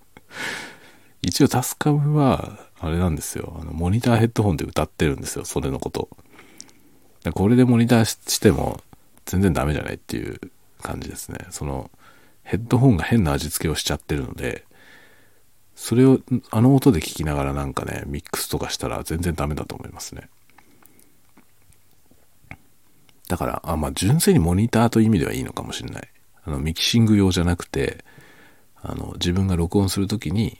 [1.22, 3.58] 一応タスカムは、あれなんですよ。
[3.62, 5.44] あの、モニターヘッドホンで歌ってるんですよ。
[5.44, 6.10] それのこと。
[7.34, 8.82] これでモニターしても
[9.26, 10.40] 全然ダメじゃないっていう
[10.82, 11.40] 感じですね。
[11.50, 11.92] その、
[12.50, 14.66] ヘッドホンが変な味付けをしちゃってるので、
[15.76, 20.30] それをあの音で聞きながらなんかね、ミックスとかしたら全然ダメだと思いますね。
[23.28, 26.10] だから、あ、まあ、純粋にモニターという意味ではいいのかもしれない。
[26.44, 28.04] あの、ミキシング用じゃなくて、
[28.82, 30.58] あの、自分が録音するときに、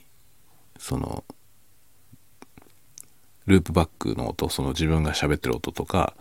[0.78, 1.24] その、
[3.46, 6.14] ループバックの音、その自分が喋ってる音とか、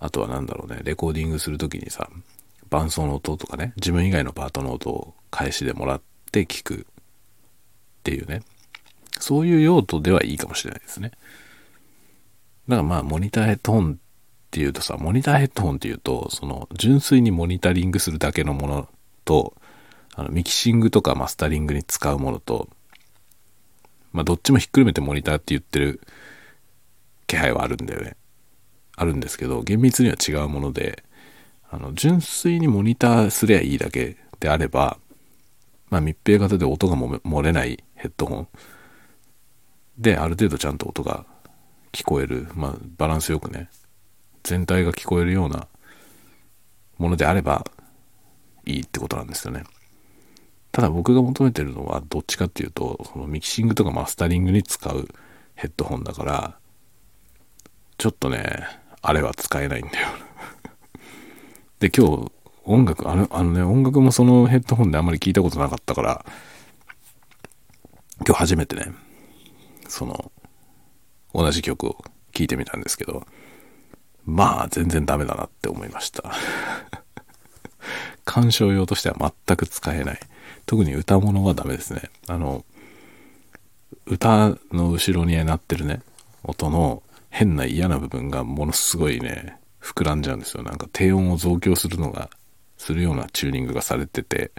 [0.00, 2.10] あとは何だろうね、レコーディングするときにさ、
[2.70, 6.00] 伴奏の音とかね、自分以外のパートの音を返しでもらっ
[6.32, 6.84] て聞くっ
[8.02, 8.42] ていうね、
[9.18, 11.12] そういう用途ではいいかもしれないですね。
[12.68, 13.96] だからまあ、モニターヘッドホンっ
[14.50, 18.88] ていうとさ、モニターヘッドホンっていうと、その、純粋にモニタリングするだけのもの
[19.24, 19.54] と、
[20.14, 22.68] あの、ミキシングとかマスタリングに使うものと、
[24.12, 26.00] まあ、どっちもひっくるめてモニターって言ってる
[27.26, 28.16] 気配はあるんだよね。
[28.96, 31.04] あるんですけど、厳密には違うもので、
[31.70, 34.98] あの、純粋にモニターすりゃいいだけであれば、
[35.90, 38.48] まあ、密閉型で音が漏れないヘッドホン
[39.98, 41.24] で、ある程度ちゃんと音が
[41.92, 43.68] 聞こえる、まあ、バランスよくね、
[44.42, 45.66] 全体が聞こえるような
[46.98, 47.64] ものであれば
[48.64, 49.64] いいってことなんですよね。
[50.72, 55.08] ただ僕が求めてるのはどっちかっていうと、そのミキシングとかマスタリングに使う
[55.54, 56.58] ヘッドホンだから、
[57.96, 58.66] ちょっとね、
[59.00, 60.25] あれは使えないんだよな。
[61.80, 62.32] で、今日
[62.64, 66.24] 音楽、あの、あのね、音楽もそのヘッドホンであんまり聞いたことなかったから、
[68.26, 68.92] 今日初めてね、
[69.88, 70.32] その、
[71.34, 73.26] 同じ曲を聴いてみたんですけど、
[74.24, 76.24] まあ全然ダメだなって思いました。
[78.24, 80.20] 鑑賞用としては全く使えない。
[80.64, 82.10] 特に歌物はダメですね。
[82.26, 82.64] あの、
[84.06, 86.00] 歌の後ろになってるね、
[86.42, 90.64] 音の変な嫌な部分がものすごいね、膨らんじゃうんですよ。
[90.64, 92.28] なんか低音を増強するのが、
[92.76, 94.50] するようなチューニングがされてて、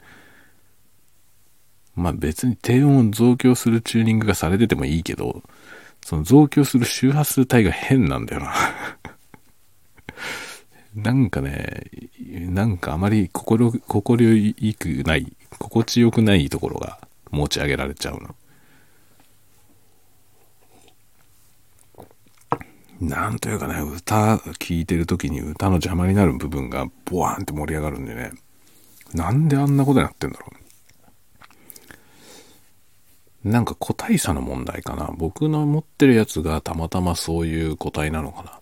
[1.96, 5.44] まあ別に低音を増強するチューニングがされててもいいけど、
[6.04, 8.54] その増強する周波数帯が変なんだよな
[10.96, 11.84] なんかね、
[12.30, 18.36] なんかあまり心、心よくない、心地よくないところが持ち上げられちゃうの。
[23.00, 28.32] なんというかね、歌聴いてる時に歌の邪魔になる部分がボワーンって盛り上がるんでね。
[29.14, 30.48] なんであんなことになってんだろ
[33.46, 33.50] う。
[33.50, 35.12] なんか個体差の問題かな。
[35.16, 38.60] 僕の持ってるやつがたまたまそういう個体なのかな。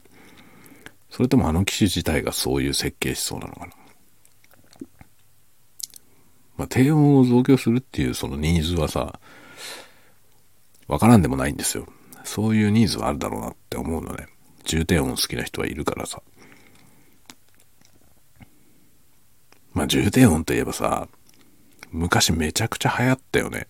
[1.10, 3.72] それともあの機種自体がそういう設計思想なのかな。
[6.58, 9.20] まあ、低音を増強するっていうそのニーズはさ、
[10.88, 11.88] わからんでもないんですよ。
[12.26, 14.28] そういうニーズはあるだろうなって思うのね。
[14.64, 16.22] 重低音好きな人はいるからさ。
[19.74, 21.08] まあ重低音といえばさ、
[21.92, 23.68] 昔めちゃくちゃ流行ったよね。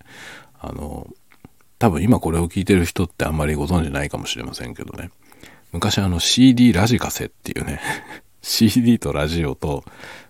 [0.60, 1.08] あの、
[1.78, 5.12] 多分今これを聞いてる人ってあんまりご存知ないかもしれませんけどね。
[5.72, 7.82] 昔あの CD ラジカセっていうね
[8.42, 9.84] CD とラジオと、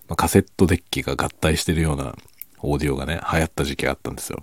[0.08, 2.16] まあ、カセットデッキが合体してるような
[2.62, 4.42] オーディオがね、流行った時期があったんですよ。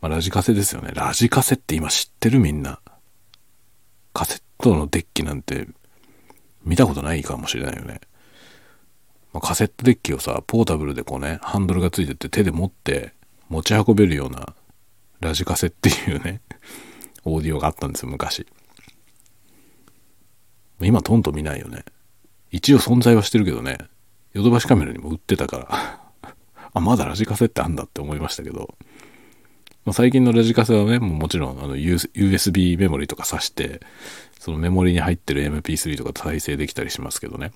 [0.00, 0.92] まあ、ラジカセですよね。
[0.94, 2.80] ラジカセって今知ってるみんな。
[4.12, 5.68] カセットのデッキなんて
[6.64, 8.00] 見たことないかもしれないよね。
[9.32, 13.12] まあ、カセットデッキをさ、ポータブルでこうね、ハンドルがついてて手で持って
[13.48, 14.54] 持ち運べるような
[15.20, 16.40] ラジカセっていうね、
[17.24, 18.46] オーディオがあったんですよ、昔。
[20.80, 21.84] 今とんと見ないよね。
[22.50, 23.78] 一応存在はしてるけどね、
[24.32, 26.34] ヨドバシカメラにも売ってたから
[26.72, 28.76] あ、まだラジカセってあんだって思いましたけど、
[29.84, 33.80] まあ、最近のラジカセはね、もちろんあの USB メモリとか挿して、
[34.38, 37.52] そのメモリに入ってる MP3 とか再生できたりしますけどね。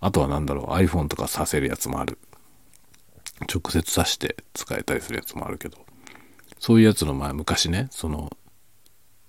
[0.00, 2.18] あとは何だろう、iPhone とか挿せるやつもある。
[3.52, 5.78] 直接挿して使えたりするやつもあるけど。
[6.58, 8.36] そういうやつの前、昔ね、その、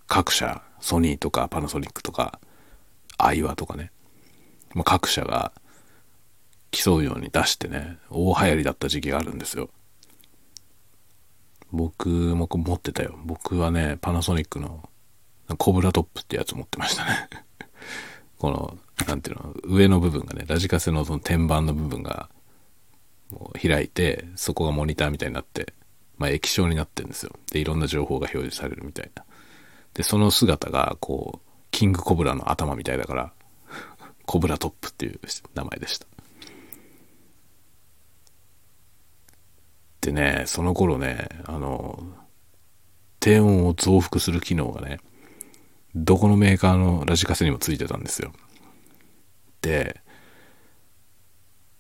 [0.08, 2.40] 各社、ソニーとかパナソニックとか、
[3.18, 3.92] アイワとかね、
[4.74, 5.54] まあ、各社が
[6.72, 9.70] 競うように出してね、大流行りだった時期があるんですよ。
[11.76, 13.20] 僕も持ってたよ。
[13.26, 14.90] 僕はね、パナソニックの
[15.58, 17.30] コブラトップってやつ持ってましたね。
[18.40, 22.30] この、なんていうの、上の部分がね、ラジカセのその天板の部分が
[23.62, 25.74] 開いて、そこがモニターみたいになって、
[26.18, 27.34] まあ液晶になってるんですよ。
[27.52, 29.26] で、いろんな情報が表示されるみたいな。
[29.94, 33.34] で、その姿が、こう、キングコブラの頭みたいだから、
[34.26, 35.20] コブラトップっていう
[35.54, 36.08] 名前でした。
[40.06, 42.04] でね、その頃ね、あの、
[43.20, 45.00] 低音を増幅する機能がね、
[45.96, 48.32] どこのメーカーのラジカセにもついてたんですよ。
[49.62, 50.00] で、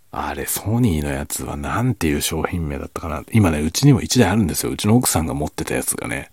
[0.09, 3.23] あれ、ソニーのやつは何ていう商品名だったかな。
[3.32, 4.71] 今ね、うちにも1台あるんですよ。
[4.71, 6.32] うちの奥さんが持ってたやつがね、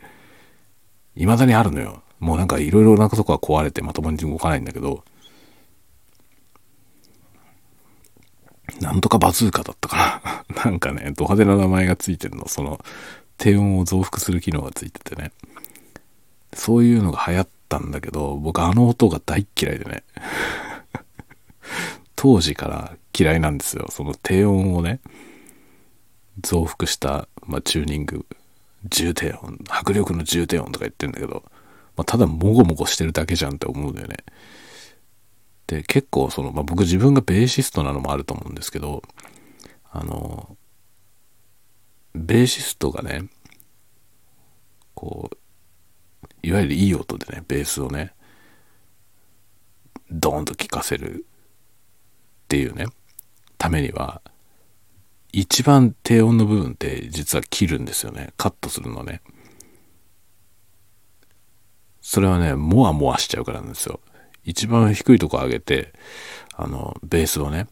[1.14, 2.02] 未だにあるのよ。
[2.20, 5.04] もうなんかいろいろなとこは壊れてまともに動かないんだけど、
[8.82, 10.64] なんとかバズーカだったかな。
[10.64, 12.48] なんかね、ド派手な名前がついてるの。
[12.48, 12.84] その、
[13.38, 15.32] 低音を増幅する機能がついててね。
[16.52, 20.02] そういうのが流行ったんだけど、僕あの音が大嫌いでね。
[22.16, 23.86] 当時から嫌いなんですよ。
[23.90, 25.00] その低音をね、
[26.40, 28.26] 増幅した、まあ、チューニング、
[28.84, 31.44] 重低音、迫力の重低音とか言ってんだけど、
[31.96, 34.16] まあ、ただもごもごしてるだけじゃんって思うんだよね。
[35.72, 39.02] で、結構その、まあ、僕自分がベーシストなのもあると思うんですけど、
[39.90, 40.58] あの、
[42.14, 43.30] ベーシストがね、
[44.94, 45.36] こう、
[46.42, 48.12] いわゆるいい音でね、ベースをね、
[50.10, 51.24] ドーンと聴かせる
[52.44, 52.86] っていうね、
[53.56, 54.20] ためには、
[55.32, 58.34] 一番低音の部分って実は切るんですよね。
[58.36, 59.22] カットするのね。
[62.02, 64.00] それはね、モワモワしちゃうからなんですよ。
[64.44, 65.92] 一番低いとこ上げて、
[66.54, 67.68] あの、ベースをね、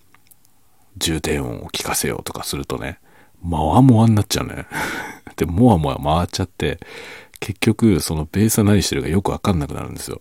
[0.96, 2.98] 重低音を聞かせようとかするとね、
[3.40, 4.66] モワモワになっちゃうね。
[5.36, 6.78] で、モワモワ回っちゃって、
[7.40, 10.20] 結局、そのベースは何してるかよくわかんなくなるんですよ。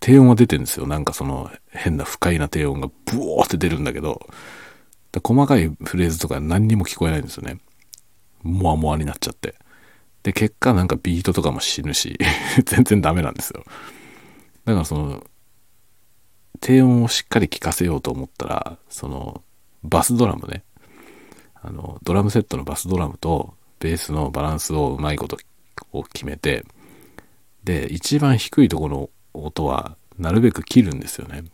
[0.00, 0.86] 低音は出てるんですよ。
[0.86, 4.28] なんかその変な不快な低音がブオーって出るんだけど、
[5.12, 7.58] だ細かいフレーズとか何にも聞こえないんですよね。
[8.42, 9.54] モワモワになっちゃって。
[10.22, 12.18] で、結果なんかビートとかも死ぬし、
[12.66, 13.64] 全然ダメなんですよ。
[14.64, 15.24] だからその、
[16.60, 19.42] 低音をしっかり聞かせようと思ったら、その、
[19.82, 20.64] バスドラムね。
[21.54, 25.36] あの、ドラムセットのバスドラムとベースのバランスをうまいこと
[25.92, 26.64] を決めて、
[27.64, 31.44] で、一番低いところの音はなるべく切るんですよね。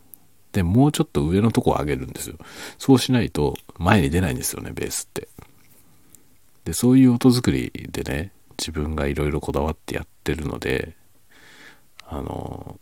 [0.51, 2.37] で、もうちょっと上のとこを上げるんですよ。
[2.77, 5.27] そうしないと前に出ないんですよね、ベースって。
[6.65, 10.95] で、そういう音作りでね、自分がいろいろこだわってやってるので、
[12.05, 12.79] あの、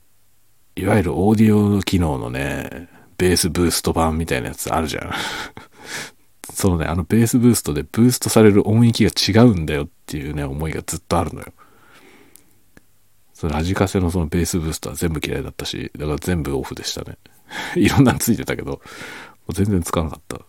[0.79, 5.11] いわゆるオーディオ機能のね、ベースブースト版みたいなやつあるじゃん。
[6.53, 11.47] そのね、あのベースブーストでブーストされる音域が違うんだよっていうね、思いがずっとあるのよ。
[13.33, 17.17] そのラジカセのそのベースブーストは全部嫌いだったし、だから全部オフでしたね。
[17.75, 18.81] いろんなのついてたけど、も
[19.49, 20.41] う全然つかなかった。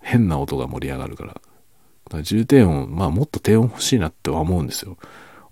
[0.00, 1.40] 変な音が盛り上がるから。
[2.10, 4.98] から重低音、まあもっと低音欲しいなっては思うんですよ。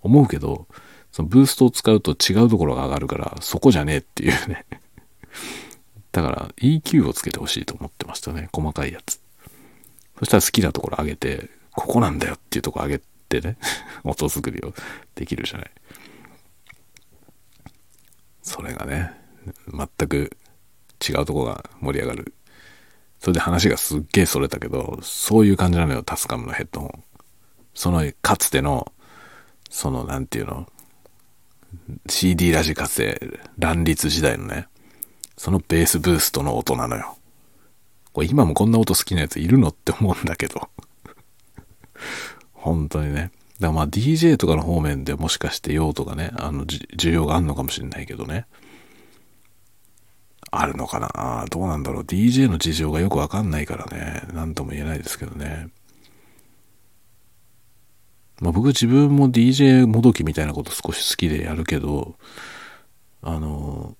[0.00, 0.66] 思うけど、
[1.18, 4.66] そのブーストを使うと違うところが上がるから、そこじゃねえっていうね。
[6.12, 8.48] だから EQ をつけてほしいと思ってましたね。
[8.52, 9.20] 細かいやつ。
[10.20, 13.58] そしたら好きなところ上げて、ここなんだよっていうとこ上げてね、
[14.04, 14.72] 音作りを
[15.16, 15.70] できるじゃない。
[18.40, 19.10] それがね、
[19.72, 20.36] 全く
[21.04, 22.32] 違うとこが盛り上がる。
[23.18, 27.04] それで話がすっげえそれたけど、そういう感じなのよ、タスカムのヘッドホン。
[27.74, 28.92] その、かつての、
[29.68, 30.70] その、なんていうの、
[32.08, 33.20] CD ラジカセ、
[33.58, 34.68] 乱立時代のね、
[35.36, 37.16] そのベースブーストの音なのよ。
[38.12, 40.68] これ今もこんな音好きなやついるのって思うんだけど。
[42.52, 43.30] 本当にね。
[43.60, 48.46] だからまあ DJ とかの方面でもしかして用途がね、あの、需要があるのかもしれないけどね。
[50.50, 51.44] あるのかな？
[51.50, 52.02] どうなんだろう。
[52.04, 54.22] DJ の事情がよくわかんないからね。
[54.32, 55.68] 何とも言えないですけどね。
[58.40, 62.16] まあ僕自分も DJ もどきみたいなこと少し好きでやるけど、
[63.22, 63.96] あの、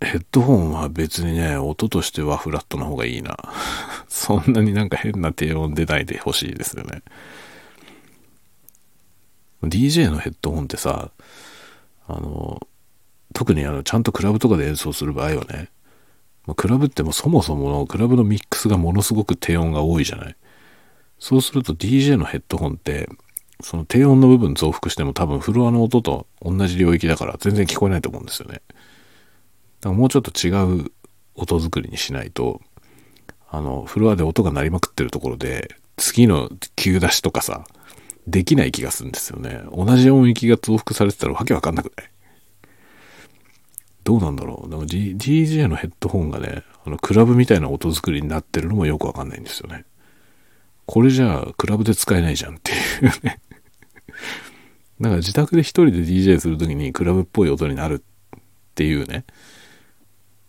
[0.00, 3.36] ヘッドホンは別にね、音としてはフラットな方がいいな。
[4.08, 7.02] そんなになんか変な低音出ないでほしいですよね。
[9.64, 11.10] DJ のヘッドホンってさ、
[12.06, 12.60] あの、
[13.34, 15.68] 特にあの、ちゃんとクラブとかで演奏する場合はね、
[16.46, 20.36] ま、クラブってもそもそものクラブのミックスがものすごく低音が多いじゃない。
[21.18, 23.08] そうすると DJ のヘッドホンって、
[23.60, 28.54] その低音の部分増幅しても多分フロアの音と同じ領域だから全然聞こえないと思うんですよね。
[28.54, 30.50] だからもうちょっと違
[30.80, 30.92] う
[31.34, 32.60] 音作りにしないと、
[33.50, 37.64] あの、フロアで音が鳴りまくってるところで、次の急出しとかさ、
[38.26, 39.62] できない気がするんですよね。
[39.72, 42.10] 同じ音域が増幅されてたらわけわかんなくない？
[44.04, 44.70] どうなんだろう。
[44.70, 49.84] でも、DJ のヘッドホンがね、あの、クラブみたいな音作りになってるのもよくわかんないんですよね。
[50.90, 53.40] これじゃあ、クラブで使えないじゃんっていうね。
[54.98, 58.40] だから自宅で一人で DJ するときにクラブっぽい音になるっ
[58.74, 59.26] ていうね。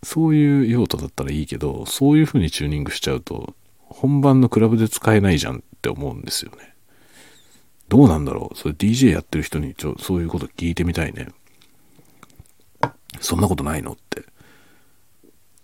[0.02, 6.74] そういう用途だったらいいけど、そういう風にチューニングしちゃうと、本番のクラブで使えないじゃんって思うんですよね。
[7.90, 8.58] どうなんだろう？
[8.58, 11.28] それ DJ やってる人にちょそういうこと聞いてみたいね。
[13.20, 14.24] そんなことないのって。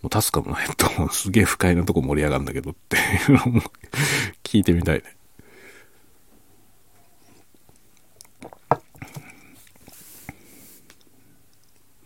[0.02, 3.62] もうタスカムのヘッドホンすげえ不快なとこ盛り上がるんだけどっていうのも
[4.42, 5.16] 聞いてみたいね。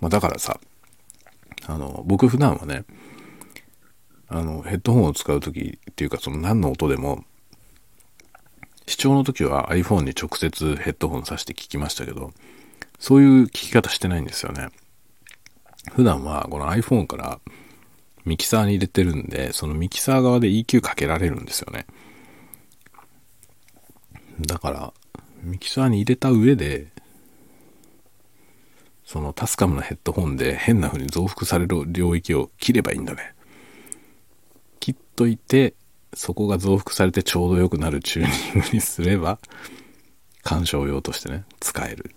[0.00, 0.58] まあだからさ、
[1.66, 2.84] あの、僕普段はね、
[4.28, 7.24] あの、ヘッドホンを使う時っていうか、その何の音でも、
[8.86, 12.32] 視聴の時は iPhone に直接ヘッドホンさして聞きましたけど、
[12.98, 14.68] そういう聞き方してないんですよね。
[15.92, 17.40] 普段はこの iPhone から
[18.24, 21.86] ミキサーに入れてるんで、そのミキサー側で EQ かけられるんですよね。
[24.40, 24.92] だから、
[25.42, 26.88] ミキサーに入れた上で、
[29.04, 33.34] そのタスカムのヘッドホンで変な風に増幅される領域を切ればいいんだね。
[34.78, 35.74] 切っといて、
[36.14, 39.38] そこが増幅されてちょうど良くなるチューニングにすれば、
[40.42, 42.14] 鑑賞用としてね、使える。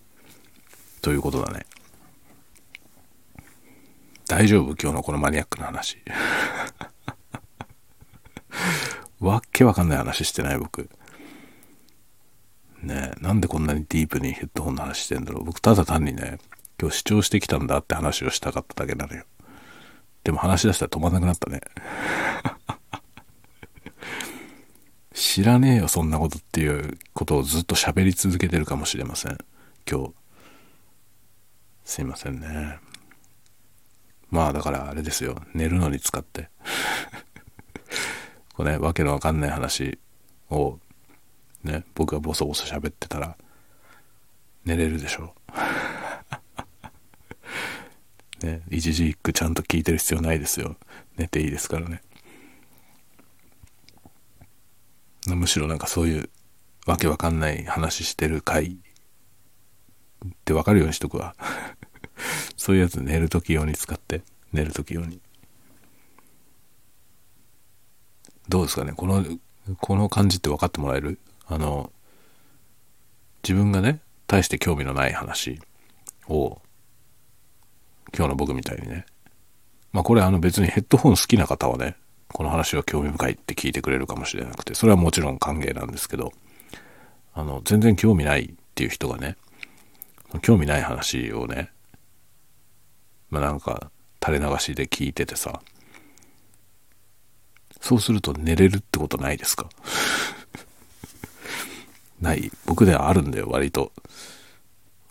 [1.02, 1.66] ということだね。
[4.34, 4.76] 大丈夫？
[4.76, 6.00] 今日のこのマニアックな話。
[9.20, 10.90] わけわかんない話してない僕。
[12.82, 15.44] ねえ、なんでこんなにディープにヘッドホンの話してんだろう。
[15.44, 16.40] 僕ただ単にね、
[16.82, 19.24] 今日視聴してきたんだって話をしたかっただけなのよ。
[20.24, 21.62] でも話し出したら止まんなくなったね。
[25.14, 29.38] 知らねえよ、そんなことっていうことをずっと喋り続けてるかもしれません。
[29.88, 30.14] 今日。
[31.86, 32.80] すいませんね。
[34.34, 35.40] まあだからあれですよ。
[35.54, 36.50] 寝るのに使って。
[38.56, 40.00] これね、わけのわかんない話
[40.50, 40.80] を、
[41.64, 43.38] ね、僕がボソボソ喋ってたら、
[44.66, 45.36] 寝れるでしょ
[48.42, 48.46] う。
[48.48, 50.78] ね、一時一句ちゃんと聞いてる必要ないですよ。
[51.16, 52.02] 寝ていいですからね。
[55.28, 56.30] むしろなんかそういう
[56.88, 58.66] わけわかんない話してる回
[60.26, 61.36] ってわかるようにしとくわ。
[62.58, 64.22] そういうやつ寝るとき用に使って、
[64.52, 65.20] 寝るとき用に。
[68.50, 68.94] どうですかね？
[68.94, 69.26] この、
[69.80, 71.20] この感じって分かってもらえる？
[71.46, 71.92] あの、
[73.44, 75.60] 自分がね、大して興味のない話
[76.28, 76.62] を、
[78.16, 79.06] 今日の僕みたいにね。
[79.92, 81.96] まあこれあの別にヘッドホン好きな方はね、
[82.30, 86.34] この話は興味深いって聞いてくれるかもしれなくて、それはもちろん歓迎なんですけど、
[87.34, 89.38] あの、全然興味ないっていう人がね、
[90.42, 91.72] 興味ない話をね、
[93.34, 93.90] まあなんか
[94.24, 95.60] 垂れ流しで聞いててさ、
[97.82, 99.68] そうすると寝れるってことないですか？
[102.22, 103.92] ない僕ではあるんだよ、割と。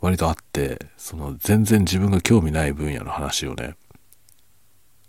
[0.00, 3.74] 割とあって、その全然自分が興味ない分野の話をね、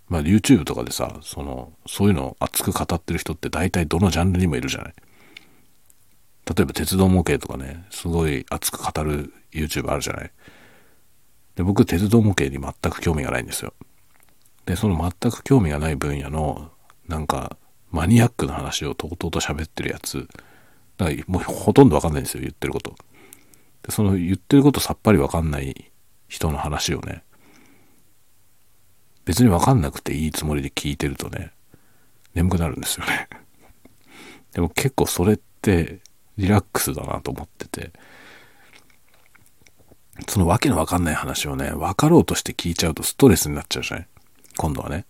[0.10, 4.94] まあ YouTube とかでさ、その、そういうのを熱く語ってる人って大体どのジャンルにもいるじゃない。
[6.46, 10.32] 例えば鉄道模型とかね、すごい熱く語る YouTube あるじゃない。
[11.56, 13.74] で、僕、鉄道模型に全く興味がないんですよ。
[14.66, 16.72] で、その全く興味がない分野の、
[17.08, 17.58] なんか、
[17.92, 20.28] マニアックな話をとうとうと喋ってるやつ、
[20.98, 22.96] だからもうほとんどわかんないんですよ、言ってること。
[23.84, 25.92] で、その言ってることさっぱりわかんない
[26.28, 27.24] 人の話をね、
[29.26, 31.52] 別にわかんなくていいつもりで聞いてるとね、
[32.34, 33.30] 眠くなるんですよね。
[34.54, 36.00] でも結構それって
[36.38, 37.92] リラックスだなと思ってて、
[40.28, 44.08] そのわけのわかんない話をね、分かろうとして聞いちゃうとストレスになっちゃうじゃない？
[44.58, 45.06] 今度はね。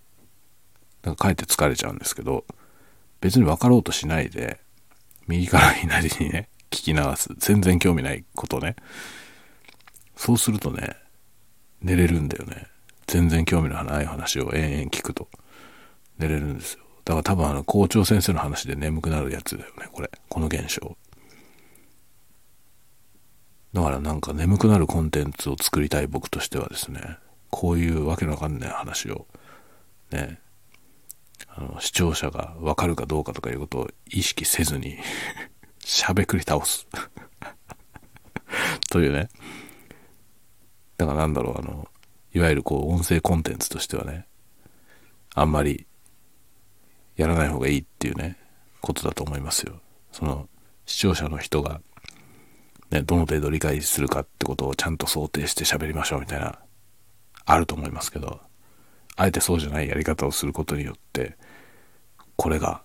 [1.04, 2.46] なんかかえって疲れちゃうんですけど、
[3.20, 4.60] 別に分かろうとしないで、
[5.28, 7.30] 右から左にね、聞き流す。
[7.38, 8.78] 全然興味ないことね。
[10.16, 10.96] そうするとね、
[11.82, 12.68] 寝れるんだよね。
[13.08, 15.28] 全然興味のない話を延々聞くと
[16.18, 16.84] 寝れるんですよ。
[17.04, 20.10] だから多分あの校長先生の話で眠くなるやつだよね、これ。
[20.30, 20.96] この現象。
[23.74, 27.18] だからなんか眠くなるコンテンツを作りたい僕としてはですね、
[27.50, 29.26] こういうわけのわかんない話を、
[30.12, 30.40] ね、
[31.48, 34.98] あの、視聴者がわかるかどうかとかいうことを意識せずに
[35.84, 36.88] しゃべくり倒す
[38.90, 39.30] というね。
[40.98, 41.88] だからなんだろう、あの、
[42.34, 44.28] いわゆるこう、音声コンテンツとしてはね、
[45.34, 45.88] あんまり
[47.16, 48.38] やらない方がいいっていうね、
[48.82, 49.82] ことだと思いますよ。
[50.12, 50.48] その、
[50.86, 51.82] 視聴者の人が
[52.94, 56.60] ね、どの程度理解するかってことをちゃんと想定して喋りましょうみたいな、
[57.44, 58.40] あると思いますけど、
[59.16, 61.36] あえてそうじゃないやり方をすることによって、
[62.36, 62.84] これが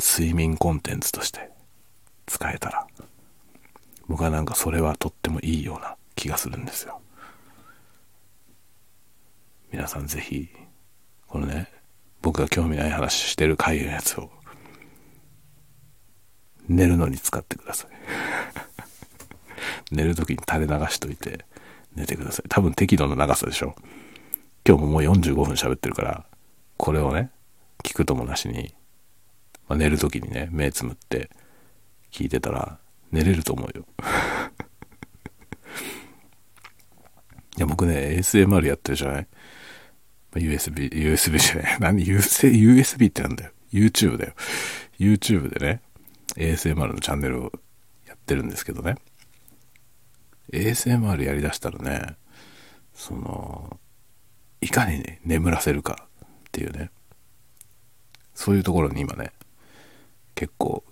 [0.00, 1.50] 睡眠コンテンツとして
[2.24, 2.86] 使えたら、
[4.08, 7.02] 僕はなんかそれはとってもいいような気がするんですよ。
[9.70, 10.48] 皆さんぜひ、
[11.26, 11.70] このね、
[12.22, 14.30] 僕が興味ない話してる回のやつを
[16.68, 17.90] 寝るのに使ってください。
[19.90, 21.44] 寝る時に垂れ流しといて
[21.94, 22.48] 寝てください。
[22.48, 23.74] 多分適度な長さでしょ。
[24.66, 26.24] 今日ももう45分喋ってるから、
[26.76, 27.30] これをね、
[27.84, 28.74] 聞くともなしに、
[29.68, 31.30] まあ、寝る時にね、目つむって
[32.10, 32.78] 聞いてたら
[33.12, 33.86] 寝れると思うよ。
[37.56, 39.26] いや、僕ね、ASMR やってるじゃない
[40.34, 41.76] ?USB、USB じゃない。
[41.80, 43.52] 何 ?USB ってなんだよ。
[43.72, 44.34] YouTube だよ。
[44.98, 45.80] YouTube でね、
[46.36, 47.52] ASMR のチャンネルを
[48.06, 48.96] やってるんですけどね。
[50.52, 52.16] ASMR やりだしたらね、
[52.94, 53.78] その、
[54.60, 56.90] いかにね、眠らせるかっていうね、
[58.34, 59.32] そういうところに今ね、
[60.34, 60.84] 結構、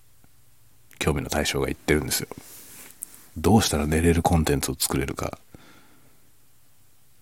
[0.99, 2.29] 興味の対象がいってるんですよ。
[3.37, 5.39] どうしたら寝れるコンテンツを作れるか。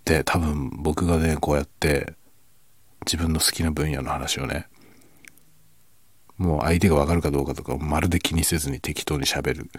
[0.05, 2.14] で、多分僕がね、こうやって
[3.07, 4.66] 自分の好きな分野の話をね、
[6.37, 9.70] もう相手がわかるかどうかとかまるで気にせずに適当に喋る。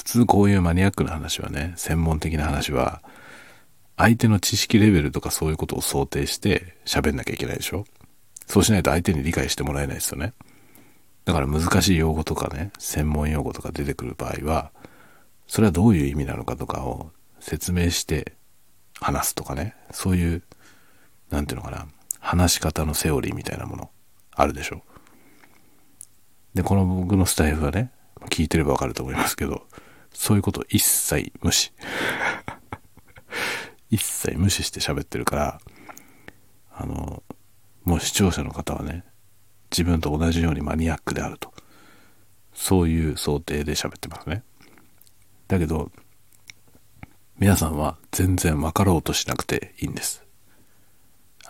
[0.00, 3.02] 普通こういうマニアックな話はね、専門的な話は、
[3.98, 7.84] 相手の知識レベルとかそういうことを想定して喋んなきゃいけないでしょ？
[8.46, 10.32] そうしないと相手に理解してもらえないですよね。
[11.26, 14.72] だから難しい用語とかね、専門用語とか出てくる場合は、
[15.46, 18.32] それはどういう意味なのかとかを説明して
[19.02, 20.42] 話すとかね、そういう、
[21.28, 21.86] なんていうのかな、
[22.20, 23.90] 話し方のセオリーみたいなもの
[24.34, 24.80] あるでしょ？
[26.54, 27.90] で、この僕のスタイフはね、
[28.30, 29.66] 聞いてればわかると思いますけど、
[30.12, 31.72] そういうこと一切無視。
[33.90, 35.60] 一切無視して喋ってるから、
[36.72, 37.22] あの、
[37.84, 39.04] もう視聴者の方はね、
[39.70, 41.52] 自分と同じようにマニアックであると。
[42.52, 44.42] そういう想定で喋ってますね。
[45.48, 45.90] だけど、
[47.38, 50.22] 皆さんは全然分かろうとしなくていいんです。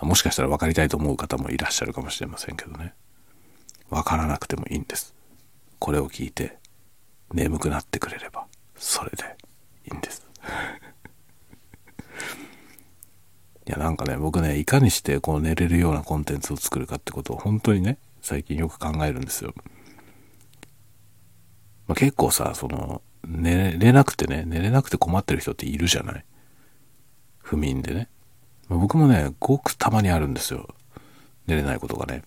[0.00, 2.94] もしかしたら分かりたいと思う方もいらっしゃるかもしれませんけどね。
[3.90, 5.14] 分からなくてもいいんです。
[5.78, 6.58] これを聞いて
[7.32, 8.46] 眠くなってくれれば
[8.82, 9.36] それで
[9.90, 10.26] いいんです。
[13.66, 19.52] いやなんかね僕ねいかにしてこう寝れるようなコンテンツを作るかってことを本当にね最近よく考えるんですよ、
[21.86, 26.24] まあ、結構さその寝れなくてね寝れなくて困ってる人っているじゃない？
[27.38, 28.08] 不眠でね、
[28.68, 30.74] まあ、僕もねごくたまにあるんですよ。
[31.46, 32.22] 寝れないことがね。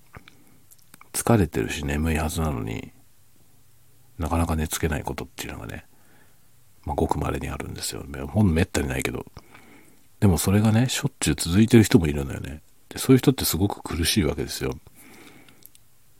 [1.13, 2.91] 疲れてるし眠いはずなのに
[4.17, 5.85] なかなか寝つけないことっていうのがね、
[6.85, 8.03] まあ、ごく稀にあるんですよ。
[8.27, 9.25] ほんめったにないけど。
[10.19, 12.61] でもそれがね、しょっちゅう続いてる人もいるのよね。
[12.89, 14.77] でそういう人ってすごく苦しいわけですよ。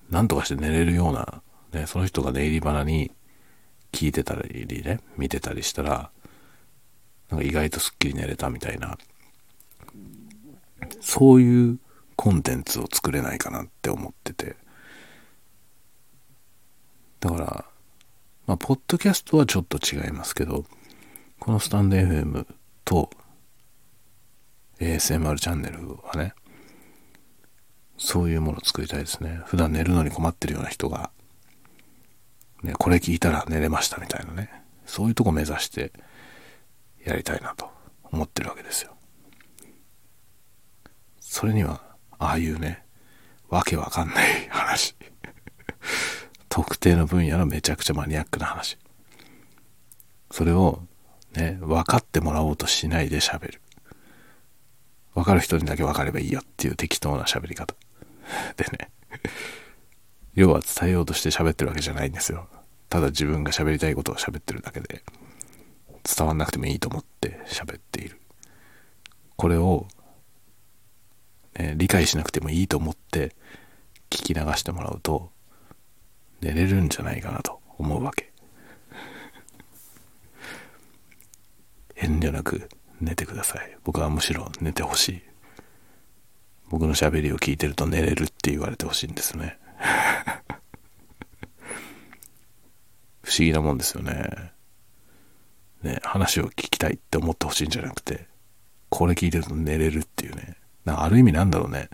[0.09, 1.41] なんとかして寝れるような、
[1.71, 3.11] ね、その人が寝入り花に
[3.91, 6.11] 聞いてたりね、見てたりしたら、
[7.29, 8.97] なんか意外とすっきり寝れたみたいな、
[11.01, 11.79] そういう
[12.15, 14.55] コンテンツを作れないかなって思ってて。
[17.19, 17.65] だから、
[18.45, 20.65] まあ、ポッドキャストはちょっと違いますけど、
[21.39, 22.45] このスタンド FM
[22.83, 23.09] と
[24.79, 26.33] ASMR チャンネルはね、
[27.97, 29.41] そういうものを作りたいですね。
[29.45, 31.11] 普段寝るのに困ってるような人が、
[32.63, 34.51] ね、これ聞いたら寝れましたみたいなね、
[34.85, 35.93] そういうとこ目指して
[37.05, 37.69] やりたいなと
[38.11, 38.93] 思ってるわけですよ。
[41.19, 41.81] それには、
[42.19, 42.83] ああいうね、
[43.49, 44.95] わけわかんない話
[46.53, 48.77] 特定の分野のめちゃくちゃマニアックな話。
[50.29, 50.83] それを
[51.35, 53.61] ね、分かってもらおうとしないで喋る。
[55.15, 57.73] 分かる人にだけ分かればいいよっていう適当な喋り方。
[58.55, 58.91] でね、
[60.35, 62.47] 要は伝えようとして喋ってるわけじゃないんですよ。
[62.87, 65.03] ただ自分が喋りたいことを喋ってるだけで、
[66.03, 68.21] 伝わんなくてもいいと思って喋っている。
[69.37, 69.87] これを、
[71.57, 73.35] ね、理解しなくてもいいと思って
[74.11, 75.32] 聞き流してもらうと、
[76.43, 78.33] 寝れるんじゃないかなと思うわけ。
[81.95, 82.67] 遠慮なく
[82.99, 83.77] 寝てください。
[83.85, 85.21] 僕はむしろ寝てほしい。
[86.69, 89.57] 僕の喋りを聞いてると寝れるって言われてほしいんですね。
[93.23, 94.51] 不思議なもんですよね。
[95.81, 98.27] ね、話を聞きたいって思ってほしいんじゃなくて、
[98.89, 100.57] これ聞いてると寝れるっていうね。
[100.85, 101.89] ある意味なんだろうね。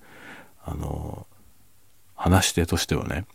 [0.63, 1.27] あの、
[2.15, 3.25] 話し手としてはね、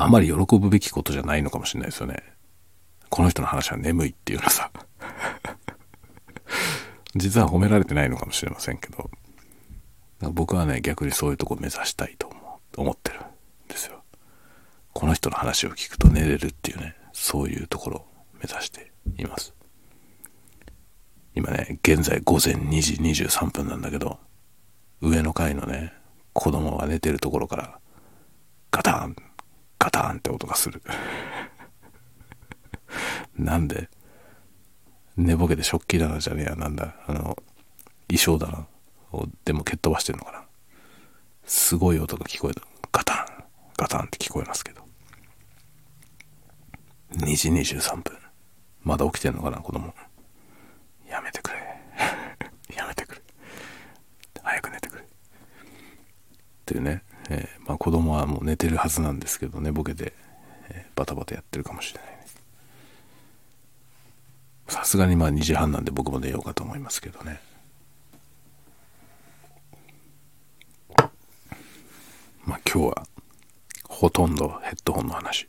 [0.00, 2.22] あまり喜ぶべきことじゃないのかもしれないですよね。
[3.08, 4.70] この人の話は眠いっていうのはさ。
[7.16, 9.10] 実は褒められてないのかもしれませんけど、
[10.20, 13.22] 僕はね、逆にそういうとこ目指したいと思思ってるん
[13.66, 14.04] ですよ。
[14.92, 19.52] この人の話を聞くと寝れるっていうね、そういうところを目指しています。
[21.34, 22.94] 今ね、現在午前2時
[23.26, 24.20] 23分なんだけど、
[25.00, 25.92] 上の階のね、
[26.34, 27.80] 子供が寝てるところから
[28.70, 29.16] ガタン
[29.78, 30.82] ガタンって音がする。
[33.36, 33.88] なんで？
[35.16, 36.94] 寝ぼけて食器棚じゃねえやなんだ？
[37.06, 37.36] あの
[38.08, 38.66] 衣装棚
[39.12, 40.44] をでも蹴っ飛ばしてんのかな？
[41.44, 42.62] すごい音が聞こえた。
[42.92, 43.44] ガタン。
[43.76, 44.82] ガタンって聞こえますけど。
[47.12, 48.18] 2時23分。
[48.82, 49.58] まだ起きてんのかな？
[49.58, 49.94] 子供。
[51.08, 51.58] やめてくれ。
[52.76, 53.22] やめてくれ。
[54.42, 55.02] 早く寝てくれ。
[55.02, 55.06] っ
[56.66, 60.12] ていうね、えー、まあ子供はもう寝てるはずなんですけど寝ぼけて、
[60.70, 62.18] えー、バタバタやってるかもしれない
[64.68, 67.40] さすがにまあ2時半なんで僕も寝ようかと思いますけどね。
[72.44, 73.06] まあ今日は
[73.88, 75.48] ほとんどヘッドホンの話。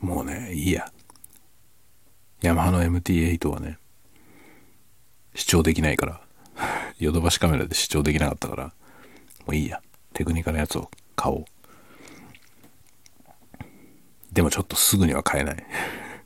[0.00, 0.90] もうねいいや。
[2.40, 3.78] ヤマハの MT8 はね
[5.34, 6.20] 視聴できないから。
[6.98, 8.72] ヨドバシカメラで視聴できなかったからも
[9.48, 9.82] ういいや。
[10.12, 11.44] テクニカのやつを買おう。
[14.32, 15.66] でもちょっとすぐには買えない。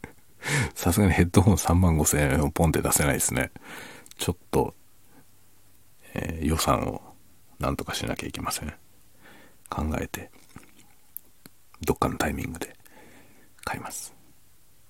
[0.74, 3.50] さすがにヘッドホン3万5千円をポンって出せないですね。
[4.18, 4.74] ちょっと、
[6.14, 7.14] えー、予算を
[7.58, 8.74] なんとかしなきゃいけません。
[9.70, 10.30] 考えて
[11.80, 12.76] どっかのタイミングで
[13.64, 14.14] 買います。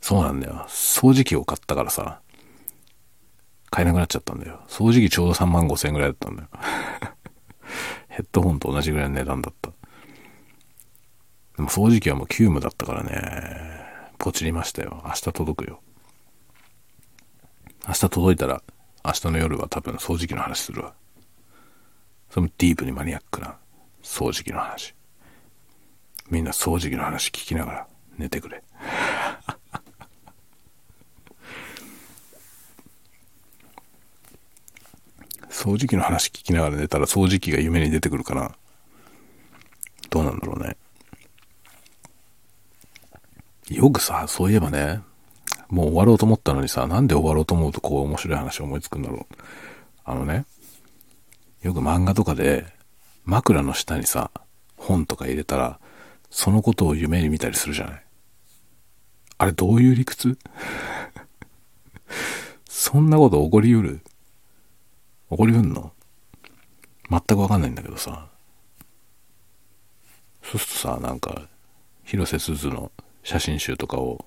[0.00, 0.66] そうなんだよ。
[0.68, 2.20] 掃除機を買ったからさ
[3.74, 4.60] 買えなくなっちゃったんだよ。
[4.68, 6.48] 掃除機ちょうど3万5千円ぐらいだったんだよ。
[8.06, 9.70] ヘッドホンと同じぐらいの値段だった。
[11.56, 14.12] でも掃除機はもう急務だったからね。
[14.18, 15.02] ポチりましたよ。
[15.04, 15.80] 明日届くよ。
[17.88, 18.62] 明日届いたら
[19.04, 20.94] 明日の夜は多分掃除機の話するわ。
[22.30, 23.56] それもディープにマニアックな
[24.04, 24.94] 掃除機の話。
[26.30, 28.62] みんな掃除機の話聞きながら寝てくれ。
[35.64, 38.54] 掃除機の話聞きながら寝たら掃除機が夢に出てくるかな
[40.10, 40.76] どうなんだろうね。
[43.70, 45.00] よくさそういえばね
[45.70, 49.34] もう終わろうと思ったのにさなんで終わろうと思うとこう面白い話思いつくんだろう。
[50.04, 50.44] あのね
[51.62, 52.66] よく漫画とかで
[53.24, 54.30] 枕の下にさ
[54.76, 55.80] 本とか入れたら
[56.28, 58.04] そのことを夢に見たりするじゃない。
[59.38, 60.36] あれどういう理屈？
[62.68, 64.02] そんなこと起こりうる？
[65.30, 65.92] 起こりうんの？
[67.10, 68.28] 全くわかんないんだけどさ。
[70.42, 71.48] そうするとさなんか
[72.04, 74.24] 広瀬すずの写真集とかを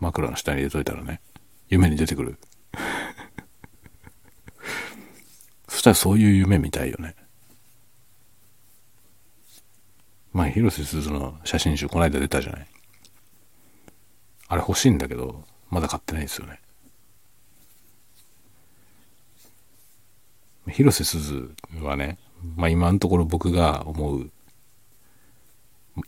[0.00, 1.20] 枕の下に入れといたらね
[1.68, 2.38] 夢に出てくる。
[5.68, 7.14] そしたらそういう夢見たいよね。
[10.32, 12.66] まあ広瀬すずの写真集この間出たじゃない。
[14.48, 16.60] あれ欲しいんだけどまだ買ってないですよね。
[20.68, 22.18] 広瀬すずはね、
[22.56, 24.30] まあ今のところ僕が思う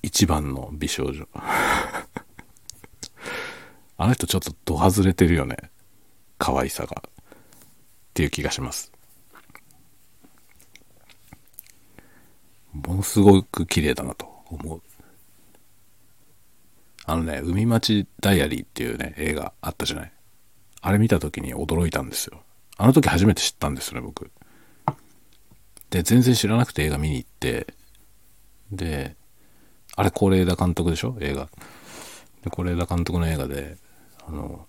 [0.02, 1.28] 一番の美少女。
[3.98, 5.56] あの人ちょっとド外れてるよね。
[6.38, 7.02] 可愛さが。
[7.06, 7.10] っ
[8.14, 8.92] ていう気がします。
[12.72, 14.82] ものすごく綺麗だなと思う。
[17.04, 20.12] あのね、海町ダイアリーっていうね、映画あったじゃない。
[20.80, 22.42] あれ見た時に驚いたんですよ。
[22.76, 24.30] あの時初めて知ったんですよね、僕。
[25.90, 27.74] で、全然知らなくて映画見に行って、
[28.72, 29.16] で、
[29.94, 31.16] あれ、是枝監督でしょ？
[31.20, 31.48] 映画。
[32.44, 33.76] 是枝監督の映画で、
[34.26, 34.66] あの、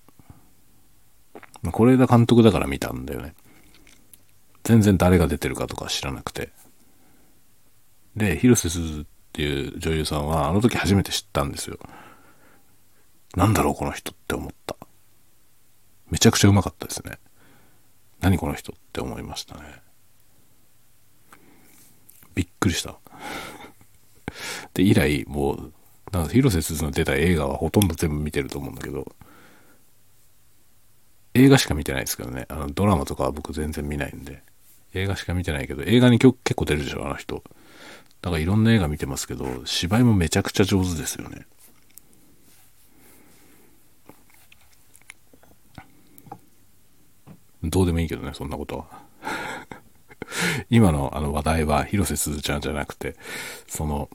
[1.63, 3.33] 是枝監督だから見たんだよね。
[4.63, 6.51] 全然誰が出てるかとか知らなくて。
[8.15, 11.77] で、広瀬すずっていう女優さんは、あの時初めて知ったんですよ。
[13.35, 14.75] なんだろう、この人って思った。
[16.09, 17.19] めちゃくちゃうまかったですね。
[18.19, 19.61] 何この人って思いましたね。
[22.37, 22.99] びっくりした。
[24.75, 25.73] で、以来、もう、
[26.11, 29.11] なんか広瀬すずの出た映画はほとんど全部見てると思うんだけど、
[31.33, 32.45] 映画しか見てないですけどね。
[32.49, 34.43] あの、ドラマとかは僕全然見ないんで。
[34.93, 37.43] 映画しか見てないけど、映画に結構出るでしょ、あの人。
[38.21, 41.47] だからいろんな映画見てますけど、芝居もめちゃくちゃ上手ですよね。
[47.63, 49.06] どうでもいいけどね、そんなことは。
[50.69, 53.15] 今のあの話題は広瀬すずちゃんじゃなくて、
[53.67, 54.09] その、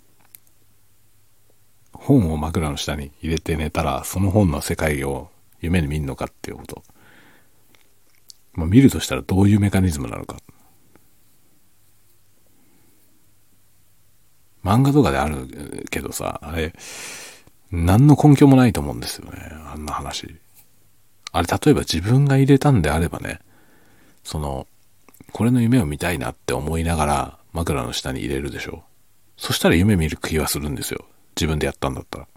[1.93, 6.83] 本を枕の下に入れて寝たら、その本の世界を夢に見んのかっていうこと。
[8.55, 10.37] まあ、見るとしたらどういうメカニズムなのか。
[14.65, 16.73] 漫画とかであるけどさ、あれ、
[17.71, 19.39] 何の根拠もないと思うんですよね。
[19.73, 20.39] あんな話。
[21.33, 23.41] あれ、例えば自分が入れたんであればね、
[24.23, 24.67] その、
[25.33, 28.83] これの夢を見たいなって思いながら枕の下に入れるでしょ。
[29.37, 31.05] そしたら夢見る気はするんですよ。
[31.37, 32.29] 自分でやったんだったら。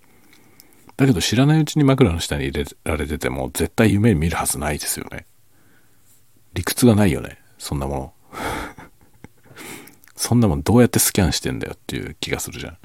[0.98, 5.26] だけど知らないうちに枕の下に入れられてても絶対夢見るはずないですよね。
[6.54, 7.38] 理屈がないよね。
[7.58, 8.14] そんなもの。
[10.16, 12.78] そんなもんどうやってスキャンしてんだよっていう気がするじゃん。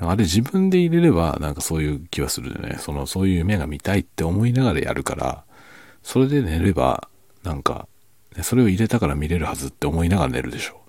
[0.00, 2.76] あれ自分で入れればなんかそういう気はするよね。
[2.78, 5.44] その、そういう夢が見たいって思いながらやるから、
[6.02, 7.08] それで寝れば、
[7.42, 7.86] なんか、
[8.42, 10.80] それを入れたから見れるはずって思いながら寝るでしょ。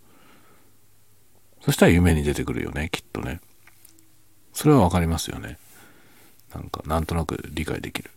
[1.61, 3.41] そしたら夢に出てくるよね、きっとね。
[4.53, 5.57] それはわかりますよね。
[6.53, 8.11] なんか、なんとなく理解できる。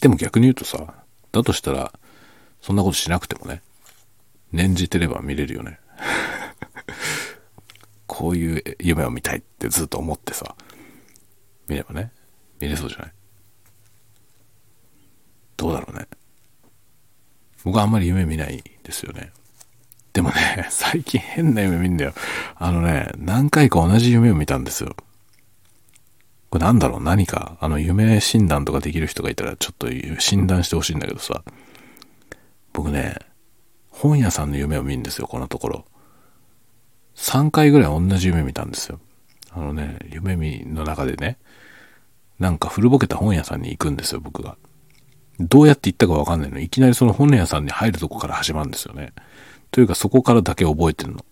[0.00, 0.94] でも逆に言うとさ、
[1.32, 1.92] だとしたら、
[2.60, 3.62] そんなことしなくてもね、
[4.52, 5.80] 念じてれば見れるよね。
[8.06, 10.54] こういう夢を見たいってずっと思ってさ、
[11.68, 12.12] 見ればね、
[12.60, 13.12] 見れそうじゃない？
[15.56, 16.06] どうだろうね。
[17.68, 19.30] 僕はあんまり夢見ないですよね。
[20.14, 22.14] でもね、 最近変な夢見んだよ。
[22.56, 24.96] あのね、何回か同じ夢を見たんですよ。
[26.48, 27.02] これなんだろう？
[27.02, 29.88] 何か、あの、夢診断とかできる人がいたらちょっと
[30.18, 31.44] 診断してほしいんだけどさ。
[32.72, 33.16] 僕ね、
[33.90, 35.84] 本屋さんの夢を見るんですよ、このところ。
[37.16, 38.98] 3回ぐらい同じ夢見たんですよ。
[39.50, 41.36] あのね、夢見の中でね、
[42.38, 44.56] なんか古ぼけた本屋さんに行くんですよ、僕が。
[45.40, 46.58] どうやって行ったかわかんないの。
[46.58, 49.12] いきなりその本屋さんに入るとこから始まるんですよね。
[49.70, 51.24] というかそこからだけ覚えてるの。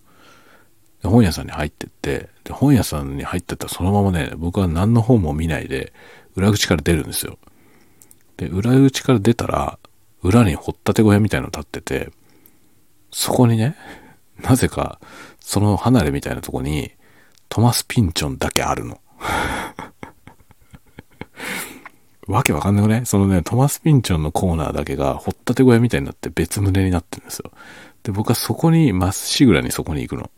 [1.03, 5.93] 本屋さんに入ってって、で本屋さんに入ってったらそのままね、僕は何の本も見ないで、
[6.35, 7.37] 裏口から出るんですよ。
[8.37, 9.79] で、裏口から出たら、
[10.23, 12.11] 裏に掘ったて小屋みたいの立ってて、
[13.11, 13.75] そこにね、
[14.41, 14.99] なぜか、
[15.39, 16.91] その離れみたいなとこに、
[17.49, 18.99] トマス・ピンチョンだけあるの。
[22.27, 23.03] わけわかんなくね？
[23.05, 27.51] そのね、トマス・ピンチョンのコーナーだけが、掘ったて小屋みたいになって別棟になってるんですよ。
[28.03, 30.29] で、僕はそこに、まっしぐらにそこに行くの。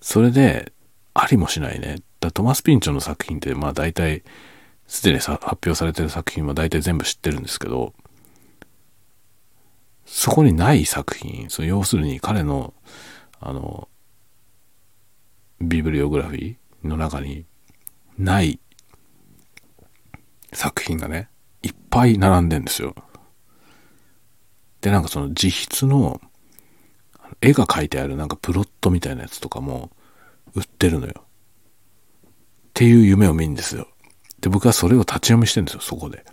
[0.00, 0.72] それで、
[1.12, 1.96] ありもしないね。
[2.20, 4.22] だトマス・ピンチョンの作品って、まあ大体、
[4.86, 7.92] すでに発表されてる作品は大体全部知ってるんですけど、
[10.06, 12.72] そこにない作品、そ要するに彼の、
[13.40, 13.88] あの、
[15.60, 17.44] ビブリオグラフィーの中に
[18.18, 18.60] ない
[20.56, 21.28] 作品がね、
[21.62, 22.94] いっぱい並んでんですよ。
[24.80, 26.18] で、なんかその自筆の
[27.42, 29.90] 絵が描いてあるなんかプロットみたいなやつとかも
[30.54, 31.12] 売ってるのよ。
[31.16, 33.86] っていう夢を見るんですよ。
[34.40, 36.24] で、僕はそれを立ち読みしてんですよ、そこで。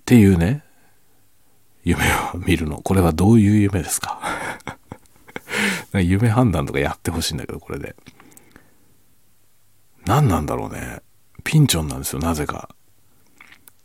[0.00, 0.62] っていうね、
[1.82, 2.80] 夢を見るの。
[2.80, 4.20] これはどういう夢ですか
[5.94, 7.96] 夢判断とかやってほしいんだけど、これで。
[10.04, 11.00] 何なんだろうね。
[11.46, 12.68] ピンチョンなんですよ、なぜか。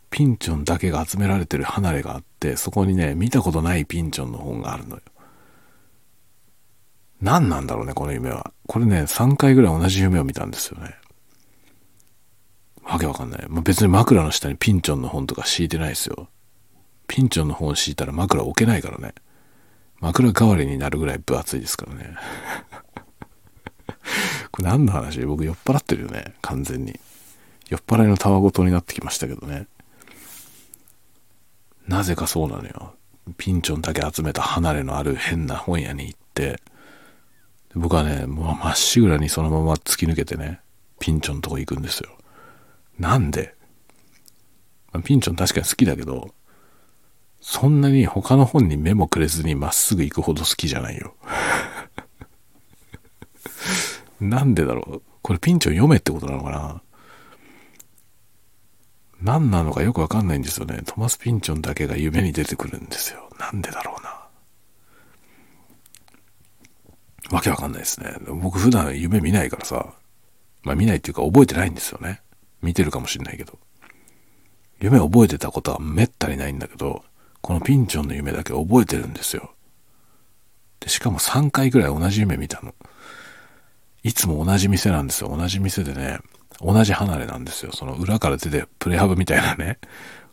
[0.10, 5.02] ピンチョンだけが集められてる離れがあって、そこにね、見たことないピンチョンの本があるのよ。
[7.22, 8.52] 何なんだろうね、この夢は。
[8.68, 10.96] これね、3回ぐらい同じ夢を見たんですよね。
[12.84, 13.46] わけわかんない。
[13.48, 16.30] まあ、別に枕の下にピンチョンの本とか敷いてないですよ。
[17.08, 19.14] ピンチョンの本敷いたら枕置けないからね。
[20.00, 22.16] 枕代わりになるぐらい分厚いですからね。
[24.52, 25.20] これ何の話？
[25.22, 26.34] 僕酔っ払ってるよね。
[26.42, 27.00] 完全に。
[27.72, 29.66] 酔っ払いのたわごとになってきましたけどね。
[31.88, 32.96] なぜかそうなのよ。
[33.38, 36.60] ピンチョンだけ集めた離れのある変な本屋に行って、
[37.74, 40.60] 僕はね、もうまっしぐらにそのまま突き抜けてね、
[41.00, 42.10] ピンチョンのとこ行くんですよ。
[43.00, 43.56] なんで？
[44.92, 46.34] まピンチョン確かに好きだけど、
[47.40, 51.16] そんなに他の本に目もくれずにまっすぐ行くほど好きじゃないよ。
[54.20, 55.02] なんでだろう？
[55.22, 56.82] これピンチを読めってことなのかな？
[59.22, 60.82] 何なのかよくわかんないんですよね。
[60.86, 63.30] トマス・ピンチョンだけが夢に出てくるんですよ。
[63.40, 64.22] なんでだろうな。
[67.32, 68.16] わけわかんないですね。
[68.28, 69.94] 僕普段夢見ないからさ。
[70.64, 72.22] まあ見ないっていうか覚えてないんですよね。
[72.62, 73.58] 見てるかもしんないけど。
[74.80, 77.04] 夢覚えてたことはめったにないんだけど、
[77.42, 79.54] このピンチョンの夢だけ覚えてるんですよ。
[80.80, 82.74] で、しかも3回ぐらい同じ夢見たの。
[84.04, 85.36] いつも同じ店なんですよ。
[85.36, 86.20] 同じ店でね、
[86.64, 87.72] 同じ離れなんですよ。
[87.74, 89.80] その裏から出てプレハブみたいなね、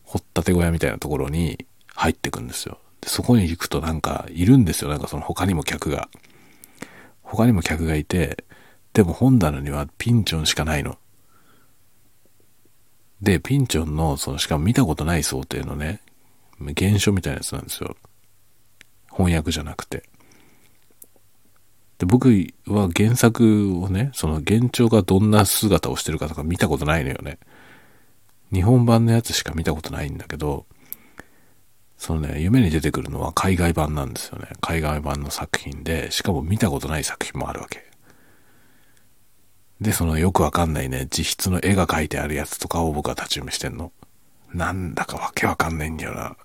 [0.04, 2.78] 掘ったて小屋みたいなところに入ってくんですよ。
[3.00, 4.90] で、そこに行くとなんかいるんですよ。
[4.90, 6.08] なんかその他にも客が。
[7.22, 8.44] 他にも客がいて、
[8.92, 10.96] でも本棚にはピンチョンしかないの。
[13.20, 16.00] で、ピンチョンの、そのしかも見たことない想定のね、
[16.76, 17.96] 原書みたいなやつなんですよ。
[19.10, 20.04] 翻訳じゃなくて。
[21.98, 22.28] で、僕
[22.66, 27.38] は原作をね、その原著がどんな姿をしてるかとか見たことないのよね。
[28.52, 30.66] 日本版のやつしか見たことないんだけど、
[31.96, 34.46] そのね、夢に出てくるのは海外版なんですよね。
[34.60, 37.84] 海外版の作品で、しかも見たことない作品もあるわけ。
[39.80, 43.92] で、そのよくわかんないね、自筆の絵が描いてあるやつとかを僕は立ち読みしてんの。
[44.54, 46.36] なんだかわけわかんないんだよな。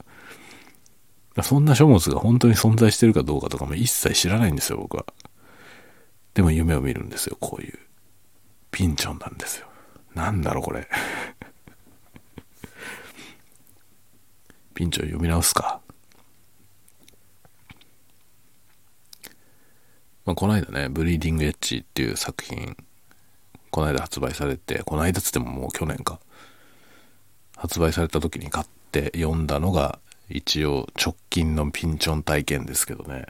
[1.44, 5.06] そんな書物が本当に存在してるかどうかとかも一切知らないんですよ、僕は。
[6.34, 7.80] でも夢を見るんですよ、こういう。
[8.72, 9.68] ピンチョンなんですよ。
[10.16, 10.88] なんだろう、これ。
[14.74, 15.80] ピンチョン読み直すか。
[20.26, 22.78] まあ、この間ね、ブリーディングエッジっていう作品、
[23.70, 26.20] この間発売されて、この間つってももう去年か。
[27.56, 33.28] 発売された時に買って読んだのが、一応直近のピンチョン体験ですけどね。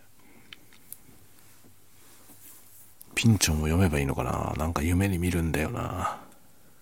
[3.16, 4.54] ピンチョンを読めばいいのかな？
[4.58, 6.20] なんか夢に見るんだよな。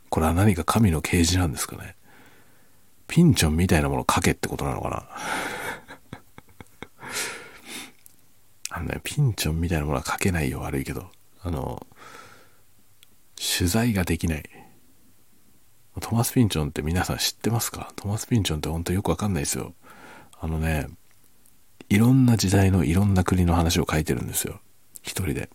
[0.09, 1.95] これは何か神の啓示なんですかね？
[3.07, 5.03] ピンチョンみたいなものを書けってことなのかな？
[8.77, 11.11] あのね、ピンチョンみたいなものは書けないよ、悪いけど。
[11.43, 11.85] あの、
[13.35, 14.43] 取材ができない。
[15.99, 17.91] トマス・ピンチョンって皆さん知ってますか？
[17.97, 19.73] トマス・ピンチョンって本当よくわかんないですよ。
[20.39, 20.87] あのね、
[21.89, 24.61] いろんな時代のいろんな国の話を書いてるんですよ。
[25.01, 25.49] 一人で。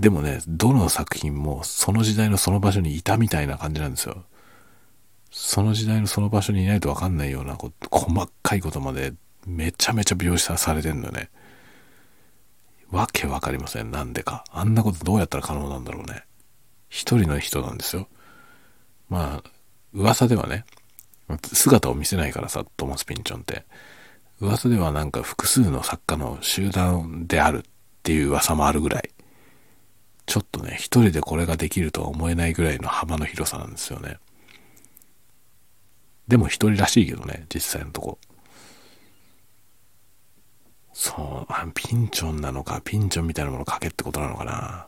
[0.00, 4.24] でもね、どの作品もその時代のその場所にいたみたいな感じなんですよ。
[5.30, 9.12] その時代のその場所にいないとわかんないようなこ細かいことまで
[9.46, 11.28] めちゃめちゃ描写されてんのね。
[12.90, 13.90] わけわかりません。
[13.90, 14.42] なんでか。
[14.50, 16.24] あんなことどうやったら可能なんだろうね。
[16.88, 18.08] 一人の人なんですよ。
[19.10, 19.50] まあ、
[19.92, 20.64] 噂ではね、
[21.52, 23.66] 姿を見せないからさ、トマス・ピンチョンって。
[24.40, 27.62] 噂ではなんか複数の作家の集団であるっ
[28.02, 29.10] ていう噂もあるぐらい。
[30.30, 34.18] ちょっとね、一人でこれができるとは思えないぐらいの幅の広さなんですよね。
[36.28, 38.18] でも一人らしいけどね、実際のとこ。
[40.92, 44.86] そう、ピンチョンなのか、ピンチョンみたいなもの書けってことなのかな。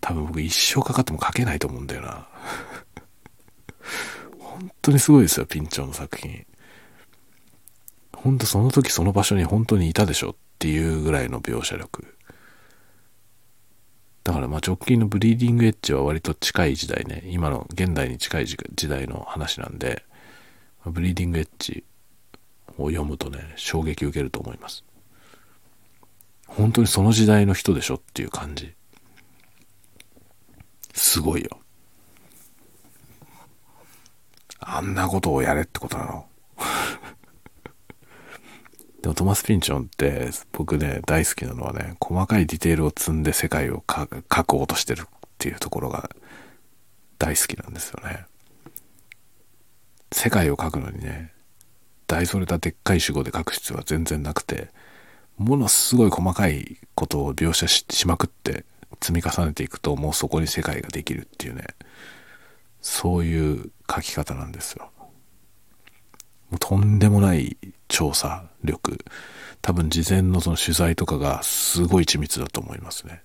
[0.00, 2.26] 多分僕一生かかっても書けないと思うんだよな。
[4.40, 6.44] 本当にすごいですよ、ピンチョンの作品。
[8.16, 12.17] 本当その時その場所に本当にいたでしょっていうぐらいの描写力。
[14.24, 18.56] だからまあ直近のブリーディングエッジは割と近い時代ね、今の現代に近い時
[18.88, 20.04] 代の話なんで、
[20.84, 21.84] ブリーディングエッジ
[22.76, 24.84] を読むとね、衝撃受けると思います。
[26.46, 28.72] 本当にその時代の人でしょっていう感じ。
[30.94, 31.60] すごいよ。
[34.60, 36.26] あんなことをやれってことなの。
[39.02, 45.04] でもトマス・ピンチョンって僕ね、大好きなのはね、細かいディテールを積んで世界を描こうとしてるっ
[45.38, 46.10] ていうところが
[47.18, 48.26] 大好きなんですよね。
[50.10, 51.32] 世界を描くのにね、
[52.08, 54.68] 大それたでっかい主語で書く必要は全然なくて、
[55.36, 58.64] ものすごい細かいことを描写しまくって
[59.00, 61.64] 積み重ねていくともうそこに世界ができるっていうね、
[62.80, 64.90] そういう書き方なんですよ。
[66.50, 68.98] もうとんでもない調査力。
[69.60, 73.22] 多分事前のその取材とかがすごい緻密だと思いますね。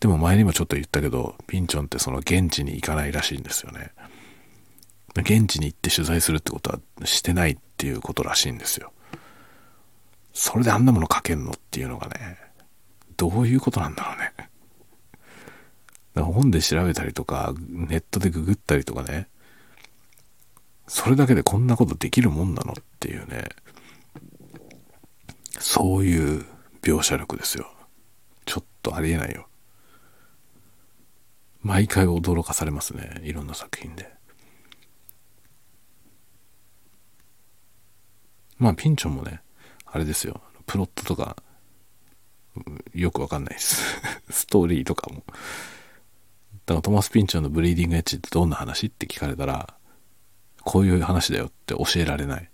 [0.00, 3.92] でも前にもちょっと言ったけど、ピンチョンってその現地に行かないらしいんですよね。
[5.16, 8.92] 現地に行って取材するってことはしてないっていうことらしいんですよ。
[10.32, 12.38] それであんなもの書けんのっていうのがね、
[13.16, 14.50] どういうことなんだろうね。
[16.14, 19.28] 本で調べたりとか、ネットでググったりとかね、
[20.86, 23.48] それだけでこんなことできるもんなのっていうね、
[25.58, 26.46] そういう
[26.82, 27.70] 描写力ですよ。
[28.46, 29.48] ちょっとありえないよ。
[31.62, 33.20] 毎回驚かされますね。
[33.22, 34.10] いろんな作品で。
[38.58, 39.40] まあ、ピンチョンもね、
[39.86, 40.40] あれですよ。
[40.66, 41.36] プロットとか、
[42.94, 43.82] よくわかんないです。
[44.30, 45.24] ストーリーとかも。
[46.66, 49.74] だからトマス・ピンチョンのブリーディングエッジってどんな話って聞かれたら、
[50.62, 52.50] こういう話だよって教えられない。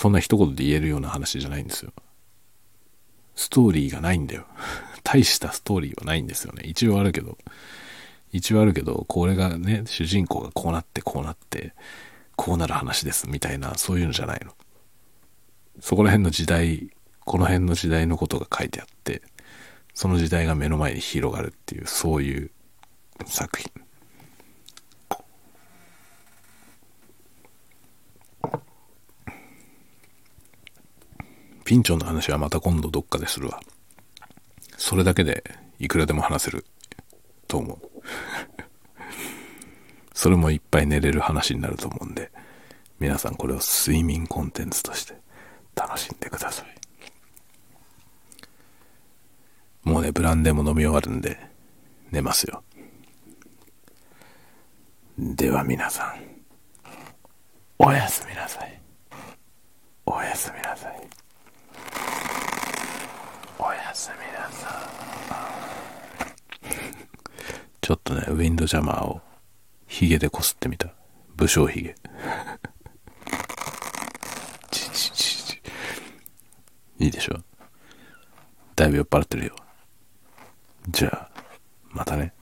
[0.00, 1.92] そんな一言で言えるような話じゃないんですよ。
[3.34, 4.46] ストーリーがないんだよ。
[5.04, 6.62] 大したストーリーはないんですよね。
[6.64, 7.36] 一応あるけど、
[8.32, 11.74] 一応あるけど、これがね、主人公がこうなってこうなって、
[12.34, 14.54] こうなる話ですみたいな、そういうのじゃないの。
[15.80, 16.88] そこら辺の時代、
[17.26, 19.20] この辺の時代のことが書いてあって、
[19.92, 22.50] その時代が目の前に広がるっていう、そういう
[23.26, 23.70] 作品。
[31.70, 33.60] ピンチョンの話はまた今度どっかでするわ。
[34.76, 35.44] それだけで
[35.78, 36.66] いくらでも話せる
[37.46, 37.78] と思う。
[40.12, 42.32] それもいっぱい寝れる話になると思うんで、
[42.98, 45.14] 皆さんこれを睡眠コンテンツとして
[45.76, 46.74] 楽しんでください。
[49.84, 51.38] もうね、ブランデーも飲み終わるんで、
[52.10, 52.64] 寝ますよ。
[55.16, 56.24] では皆さん、
[57.78, 58.80] おやすみなさい。
[60.04, 61.19] おやすみなさい。
[64.00, 64.88] すみなさ
[66.64, 66.68] い。
[67.82, 69.20] ちょっとね、ウィンドジャマーを
[69.86, 70.88] ヒゲでこすってみた。
[71.36, 71.94] 武将ヒゲ。
[76.98, 77.42] いいでしょ
[78.74, 79.56] だいぶ酔っ払ってるよ。
[80.88, 81.30] じゃあ、
[81.90, 82.32] またね。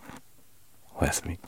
[0.95, 1.41] おやすみ。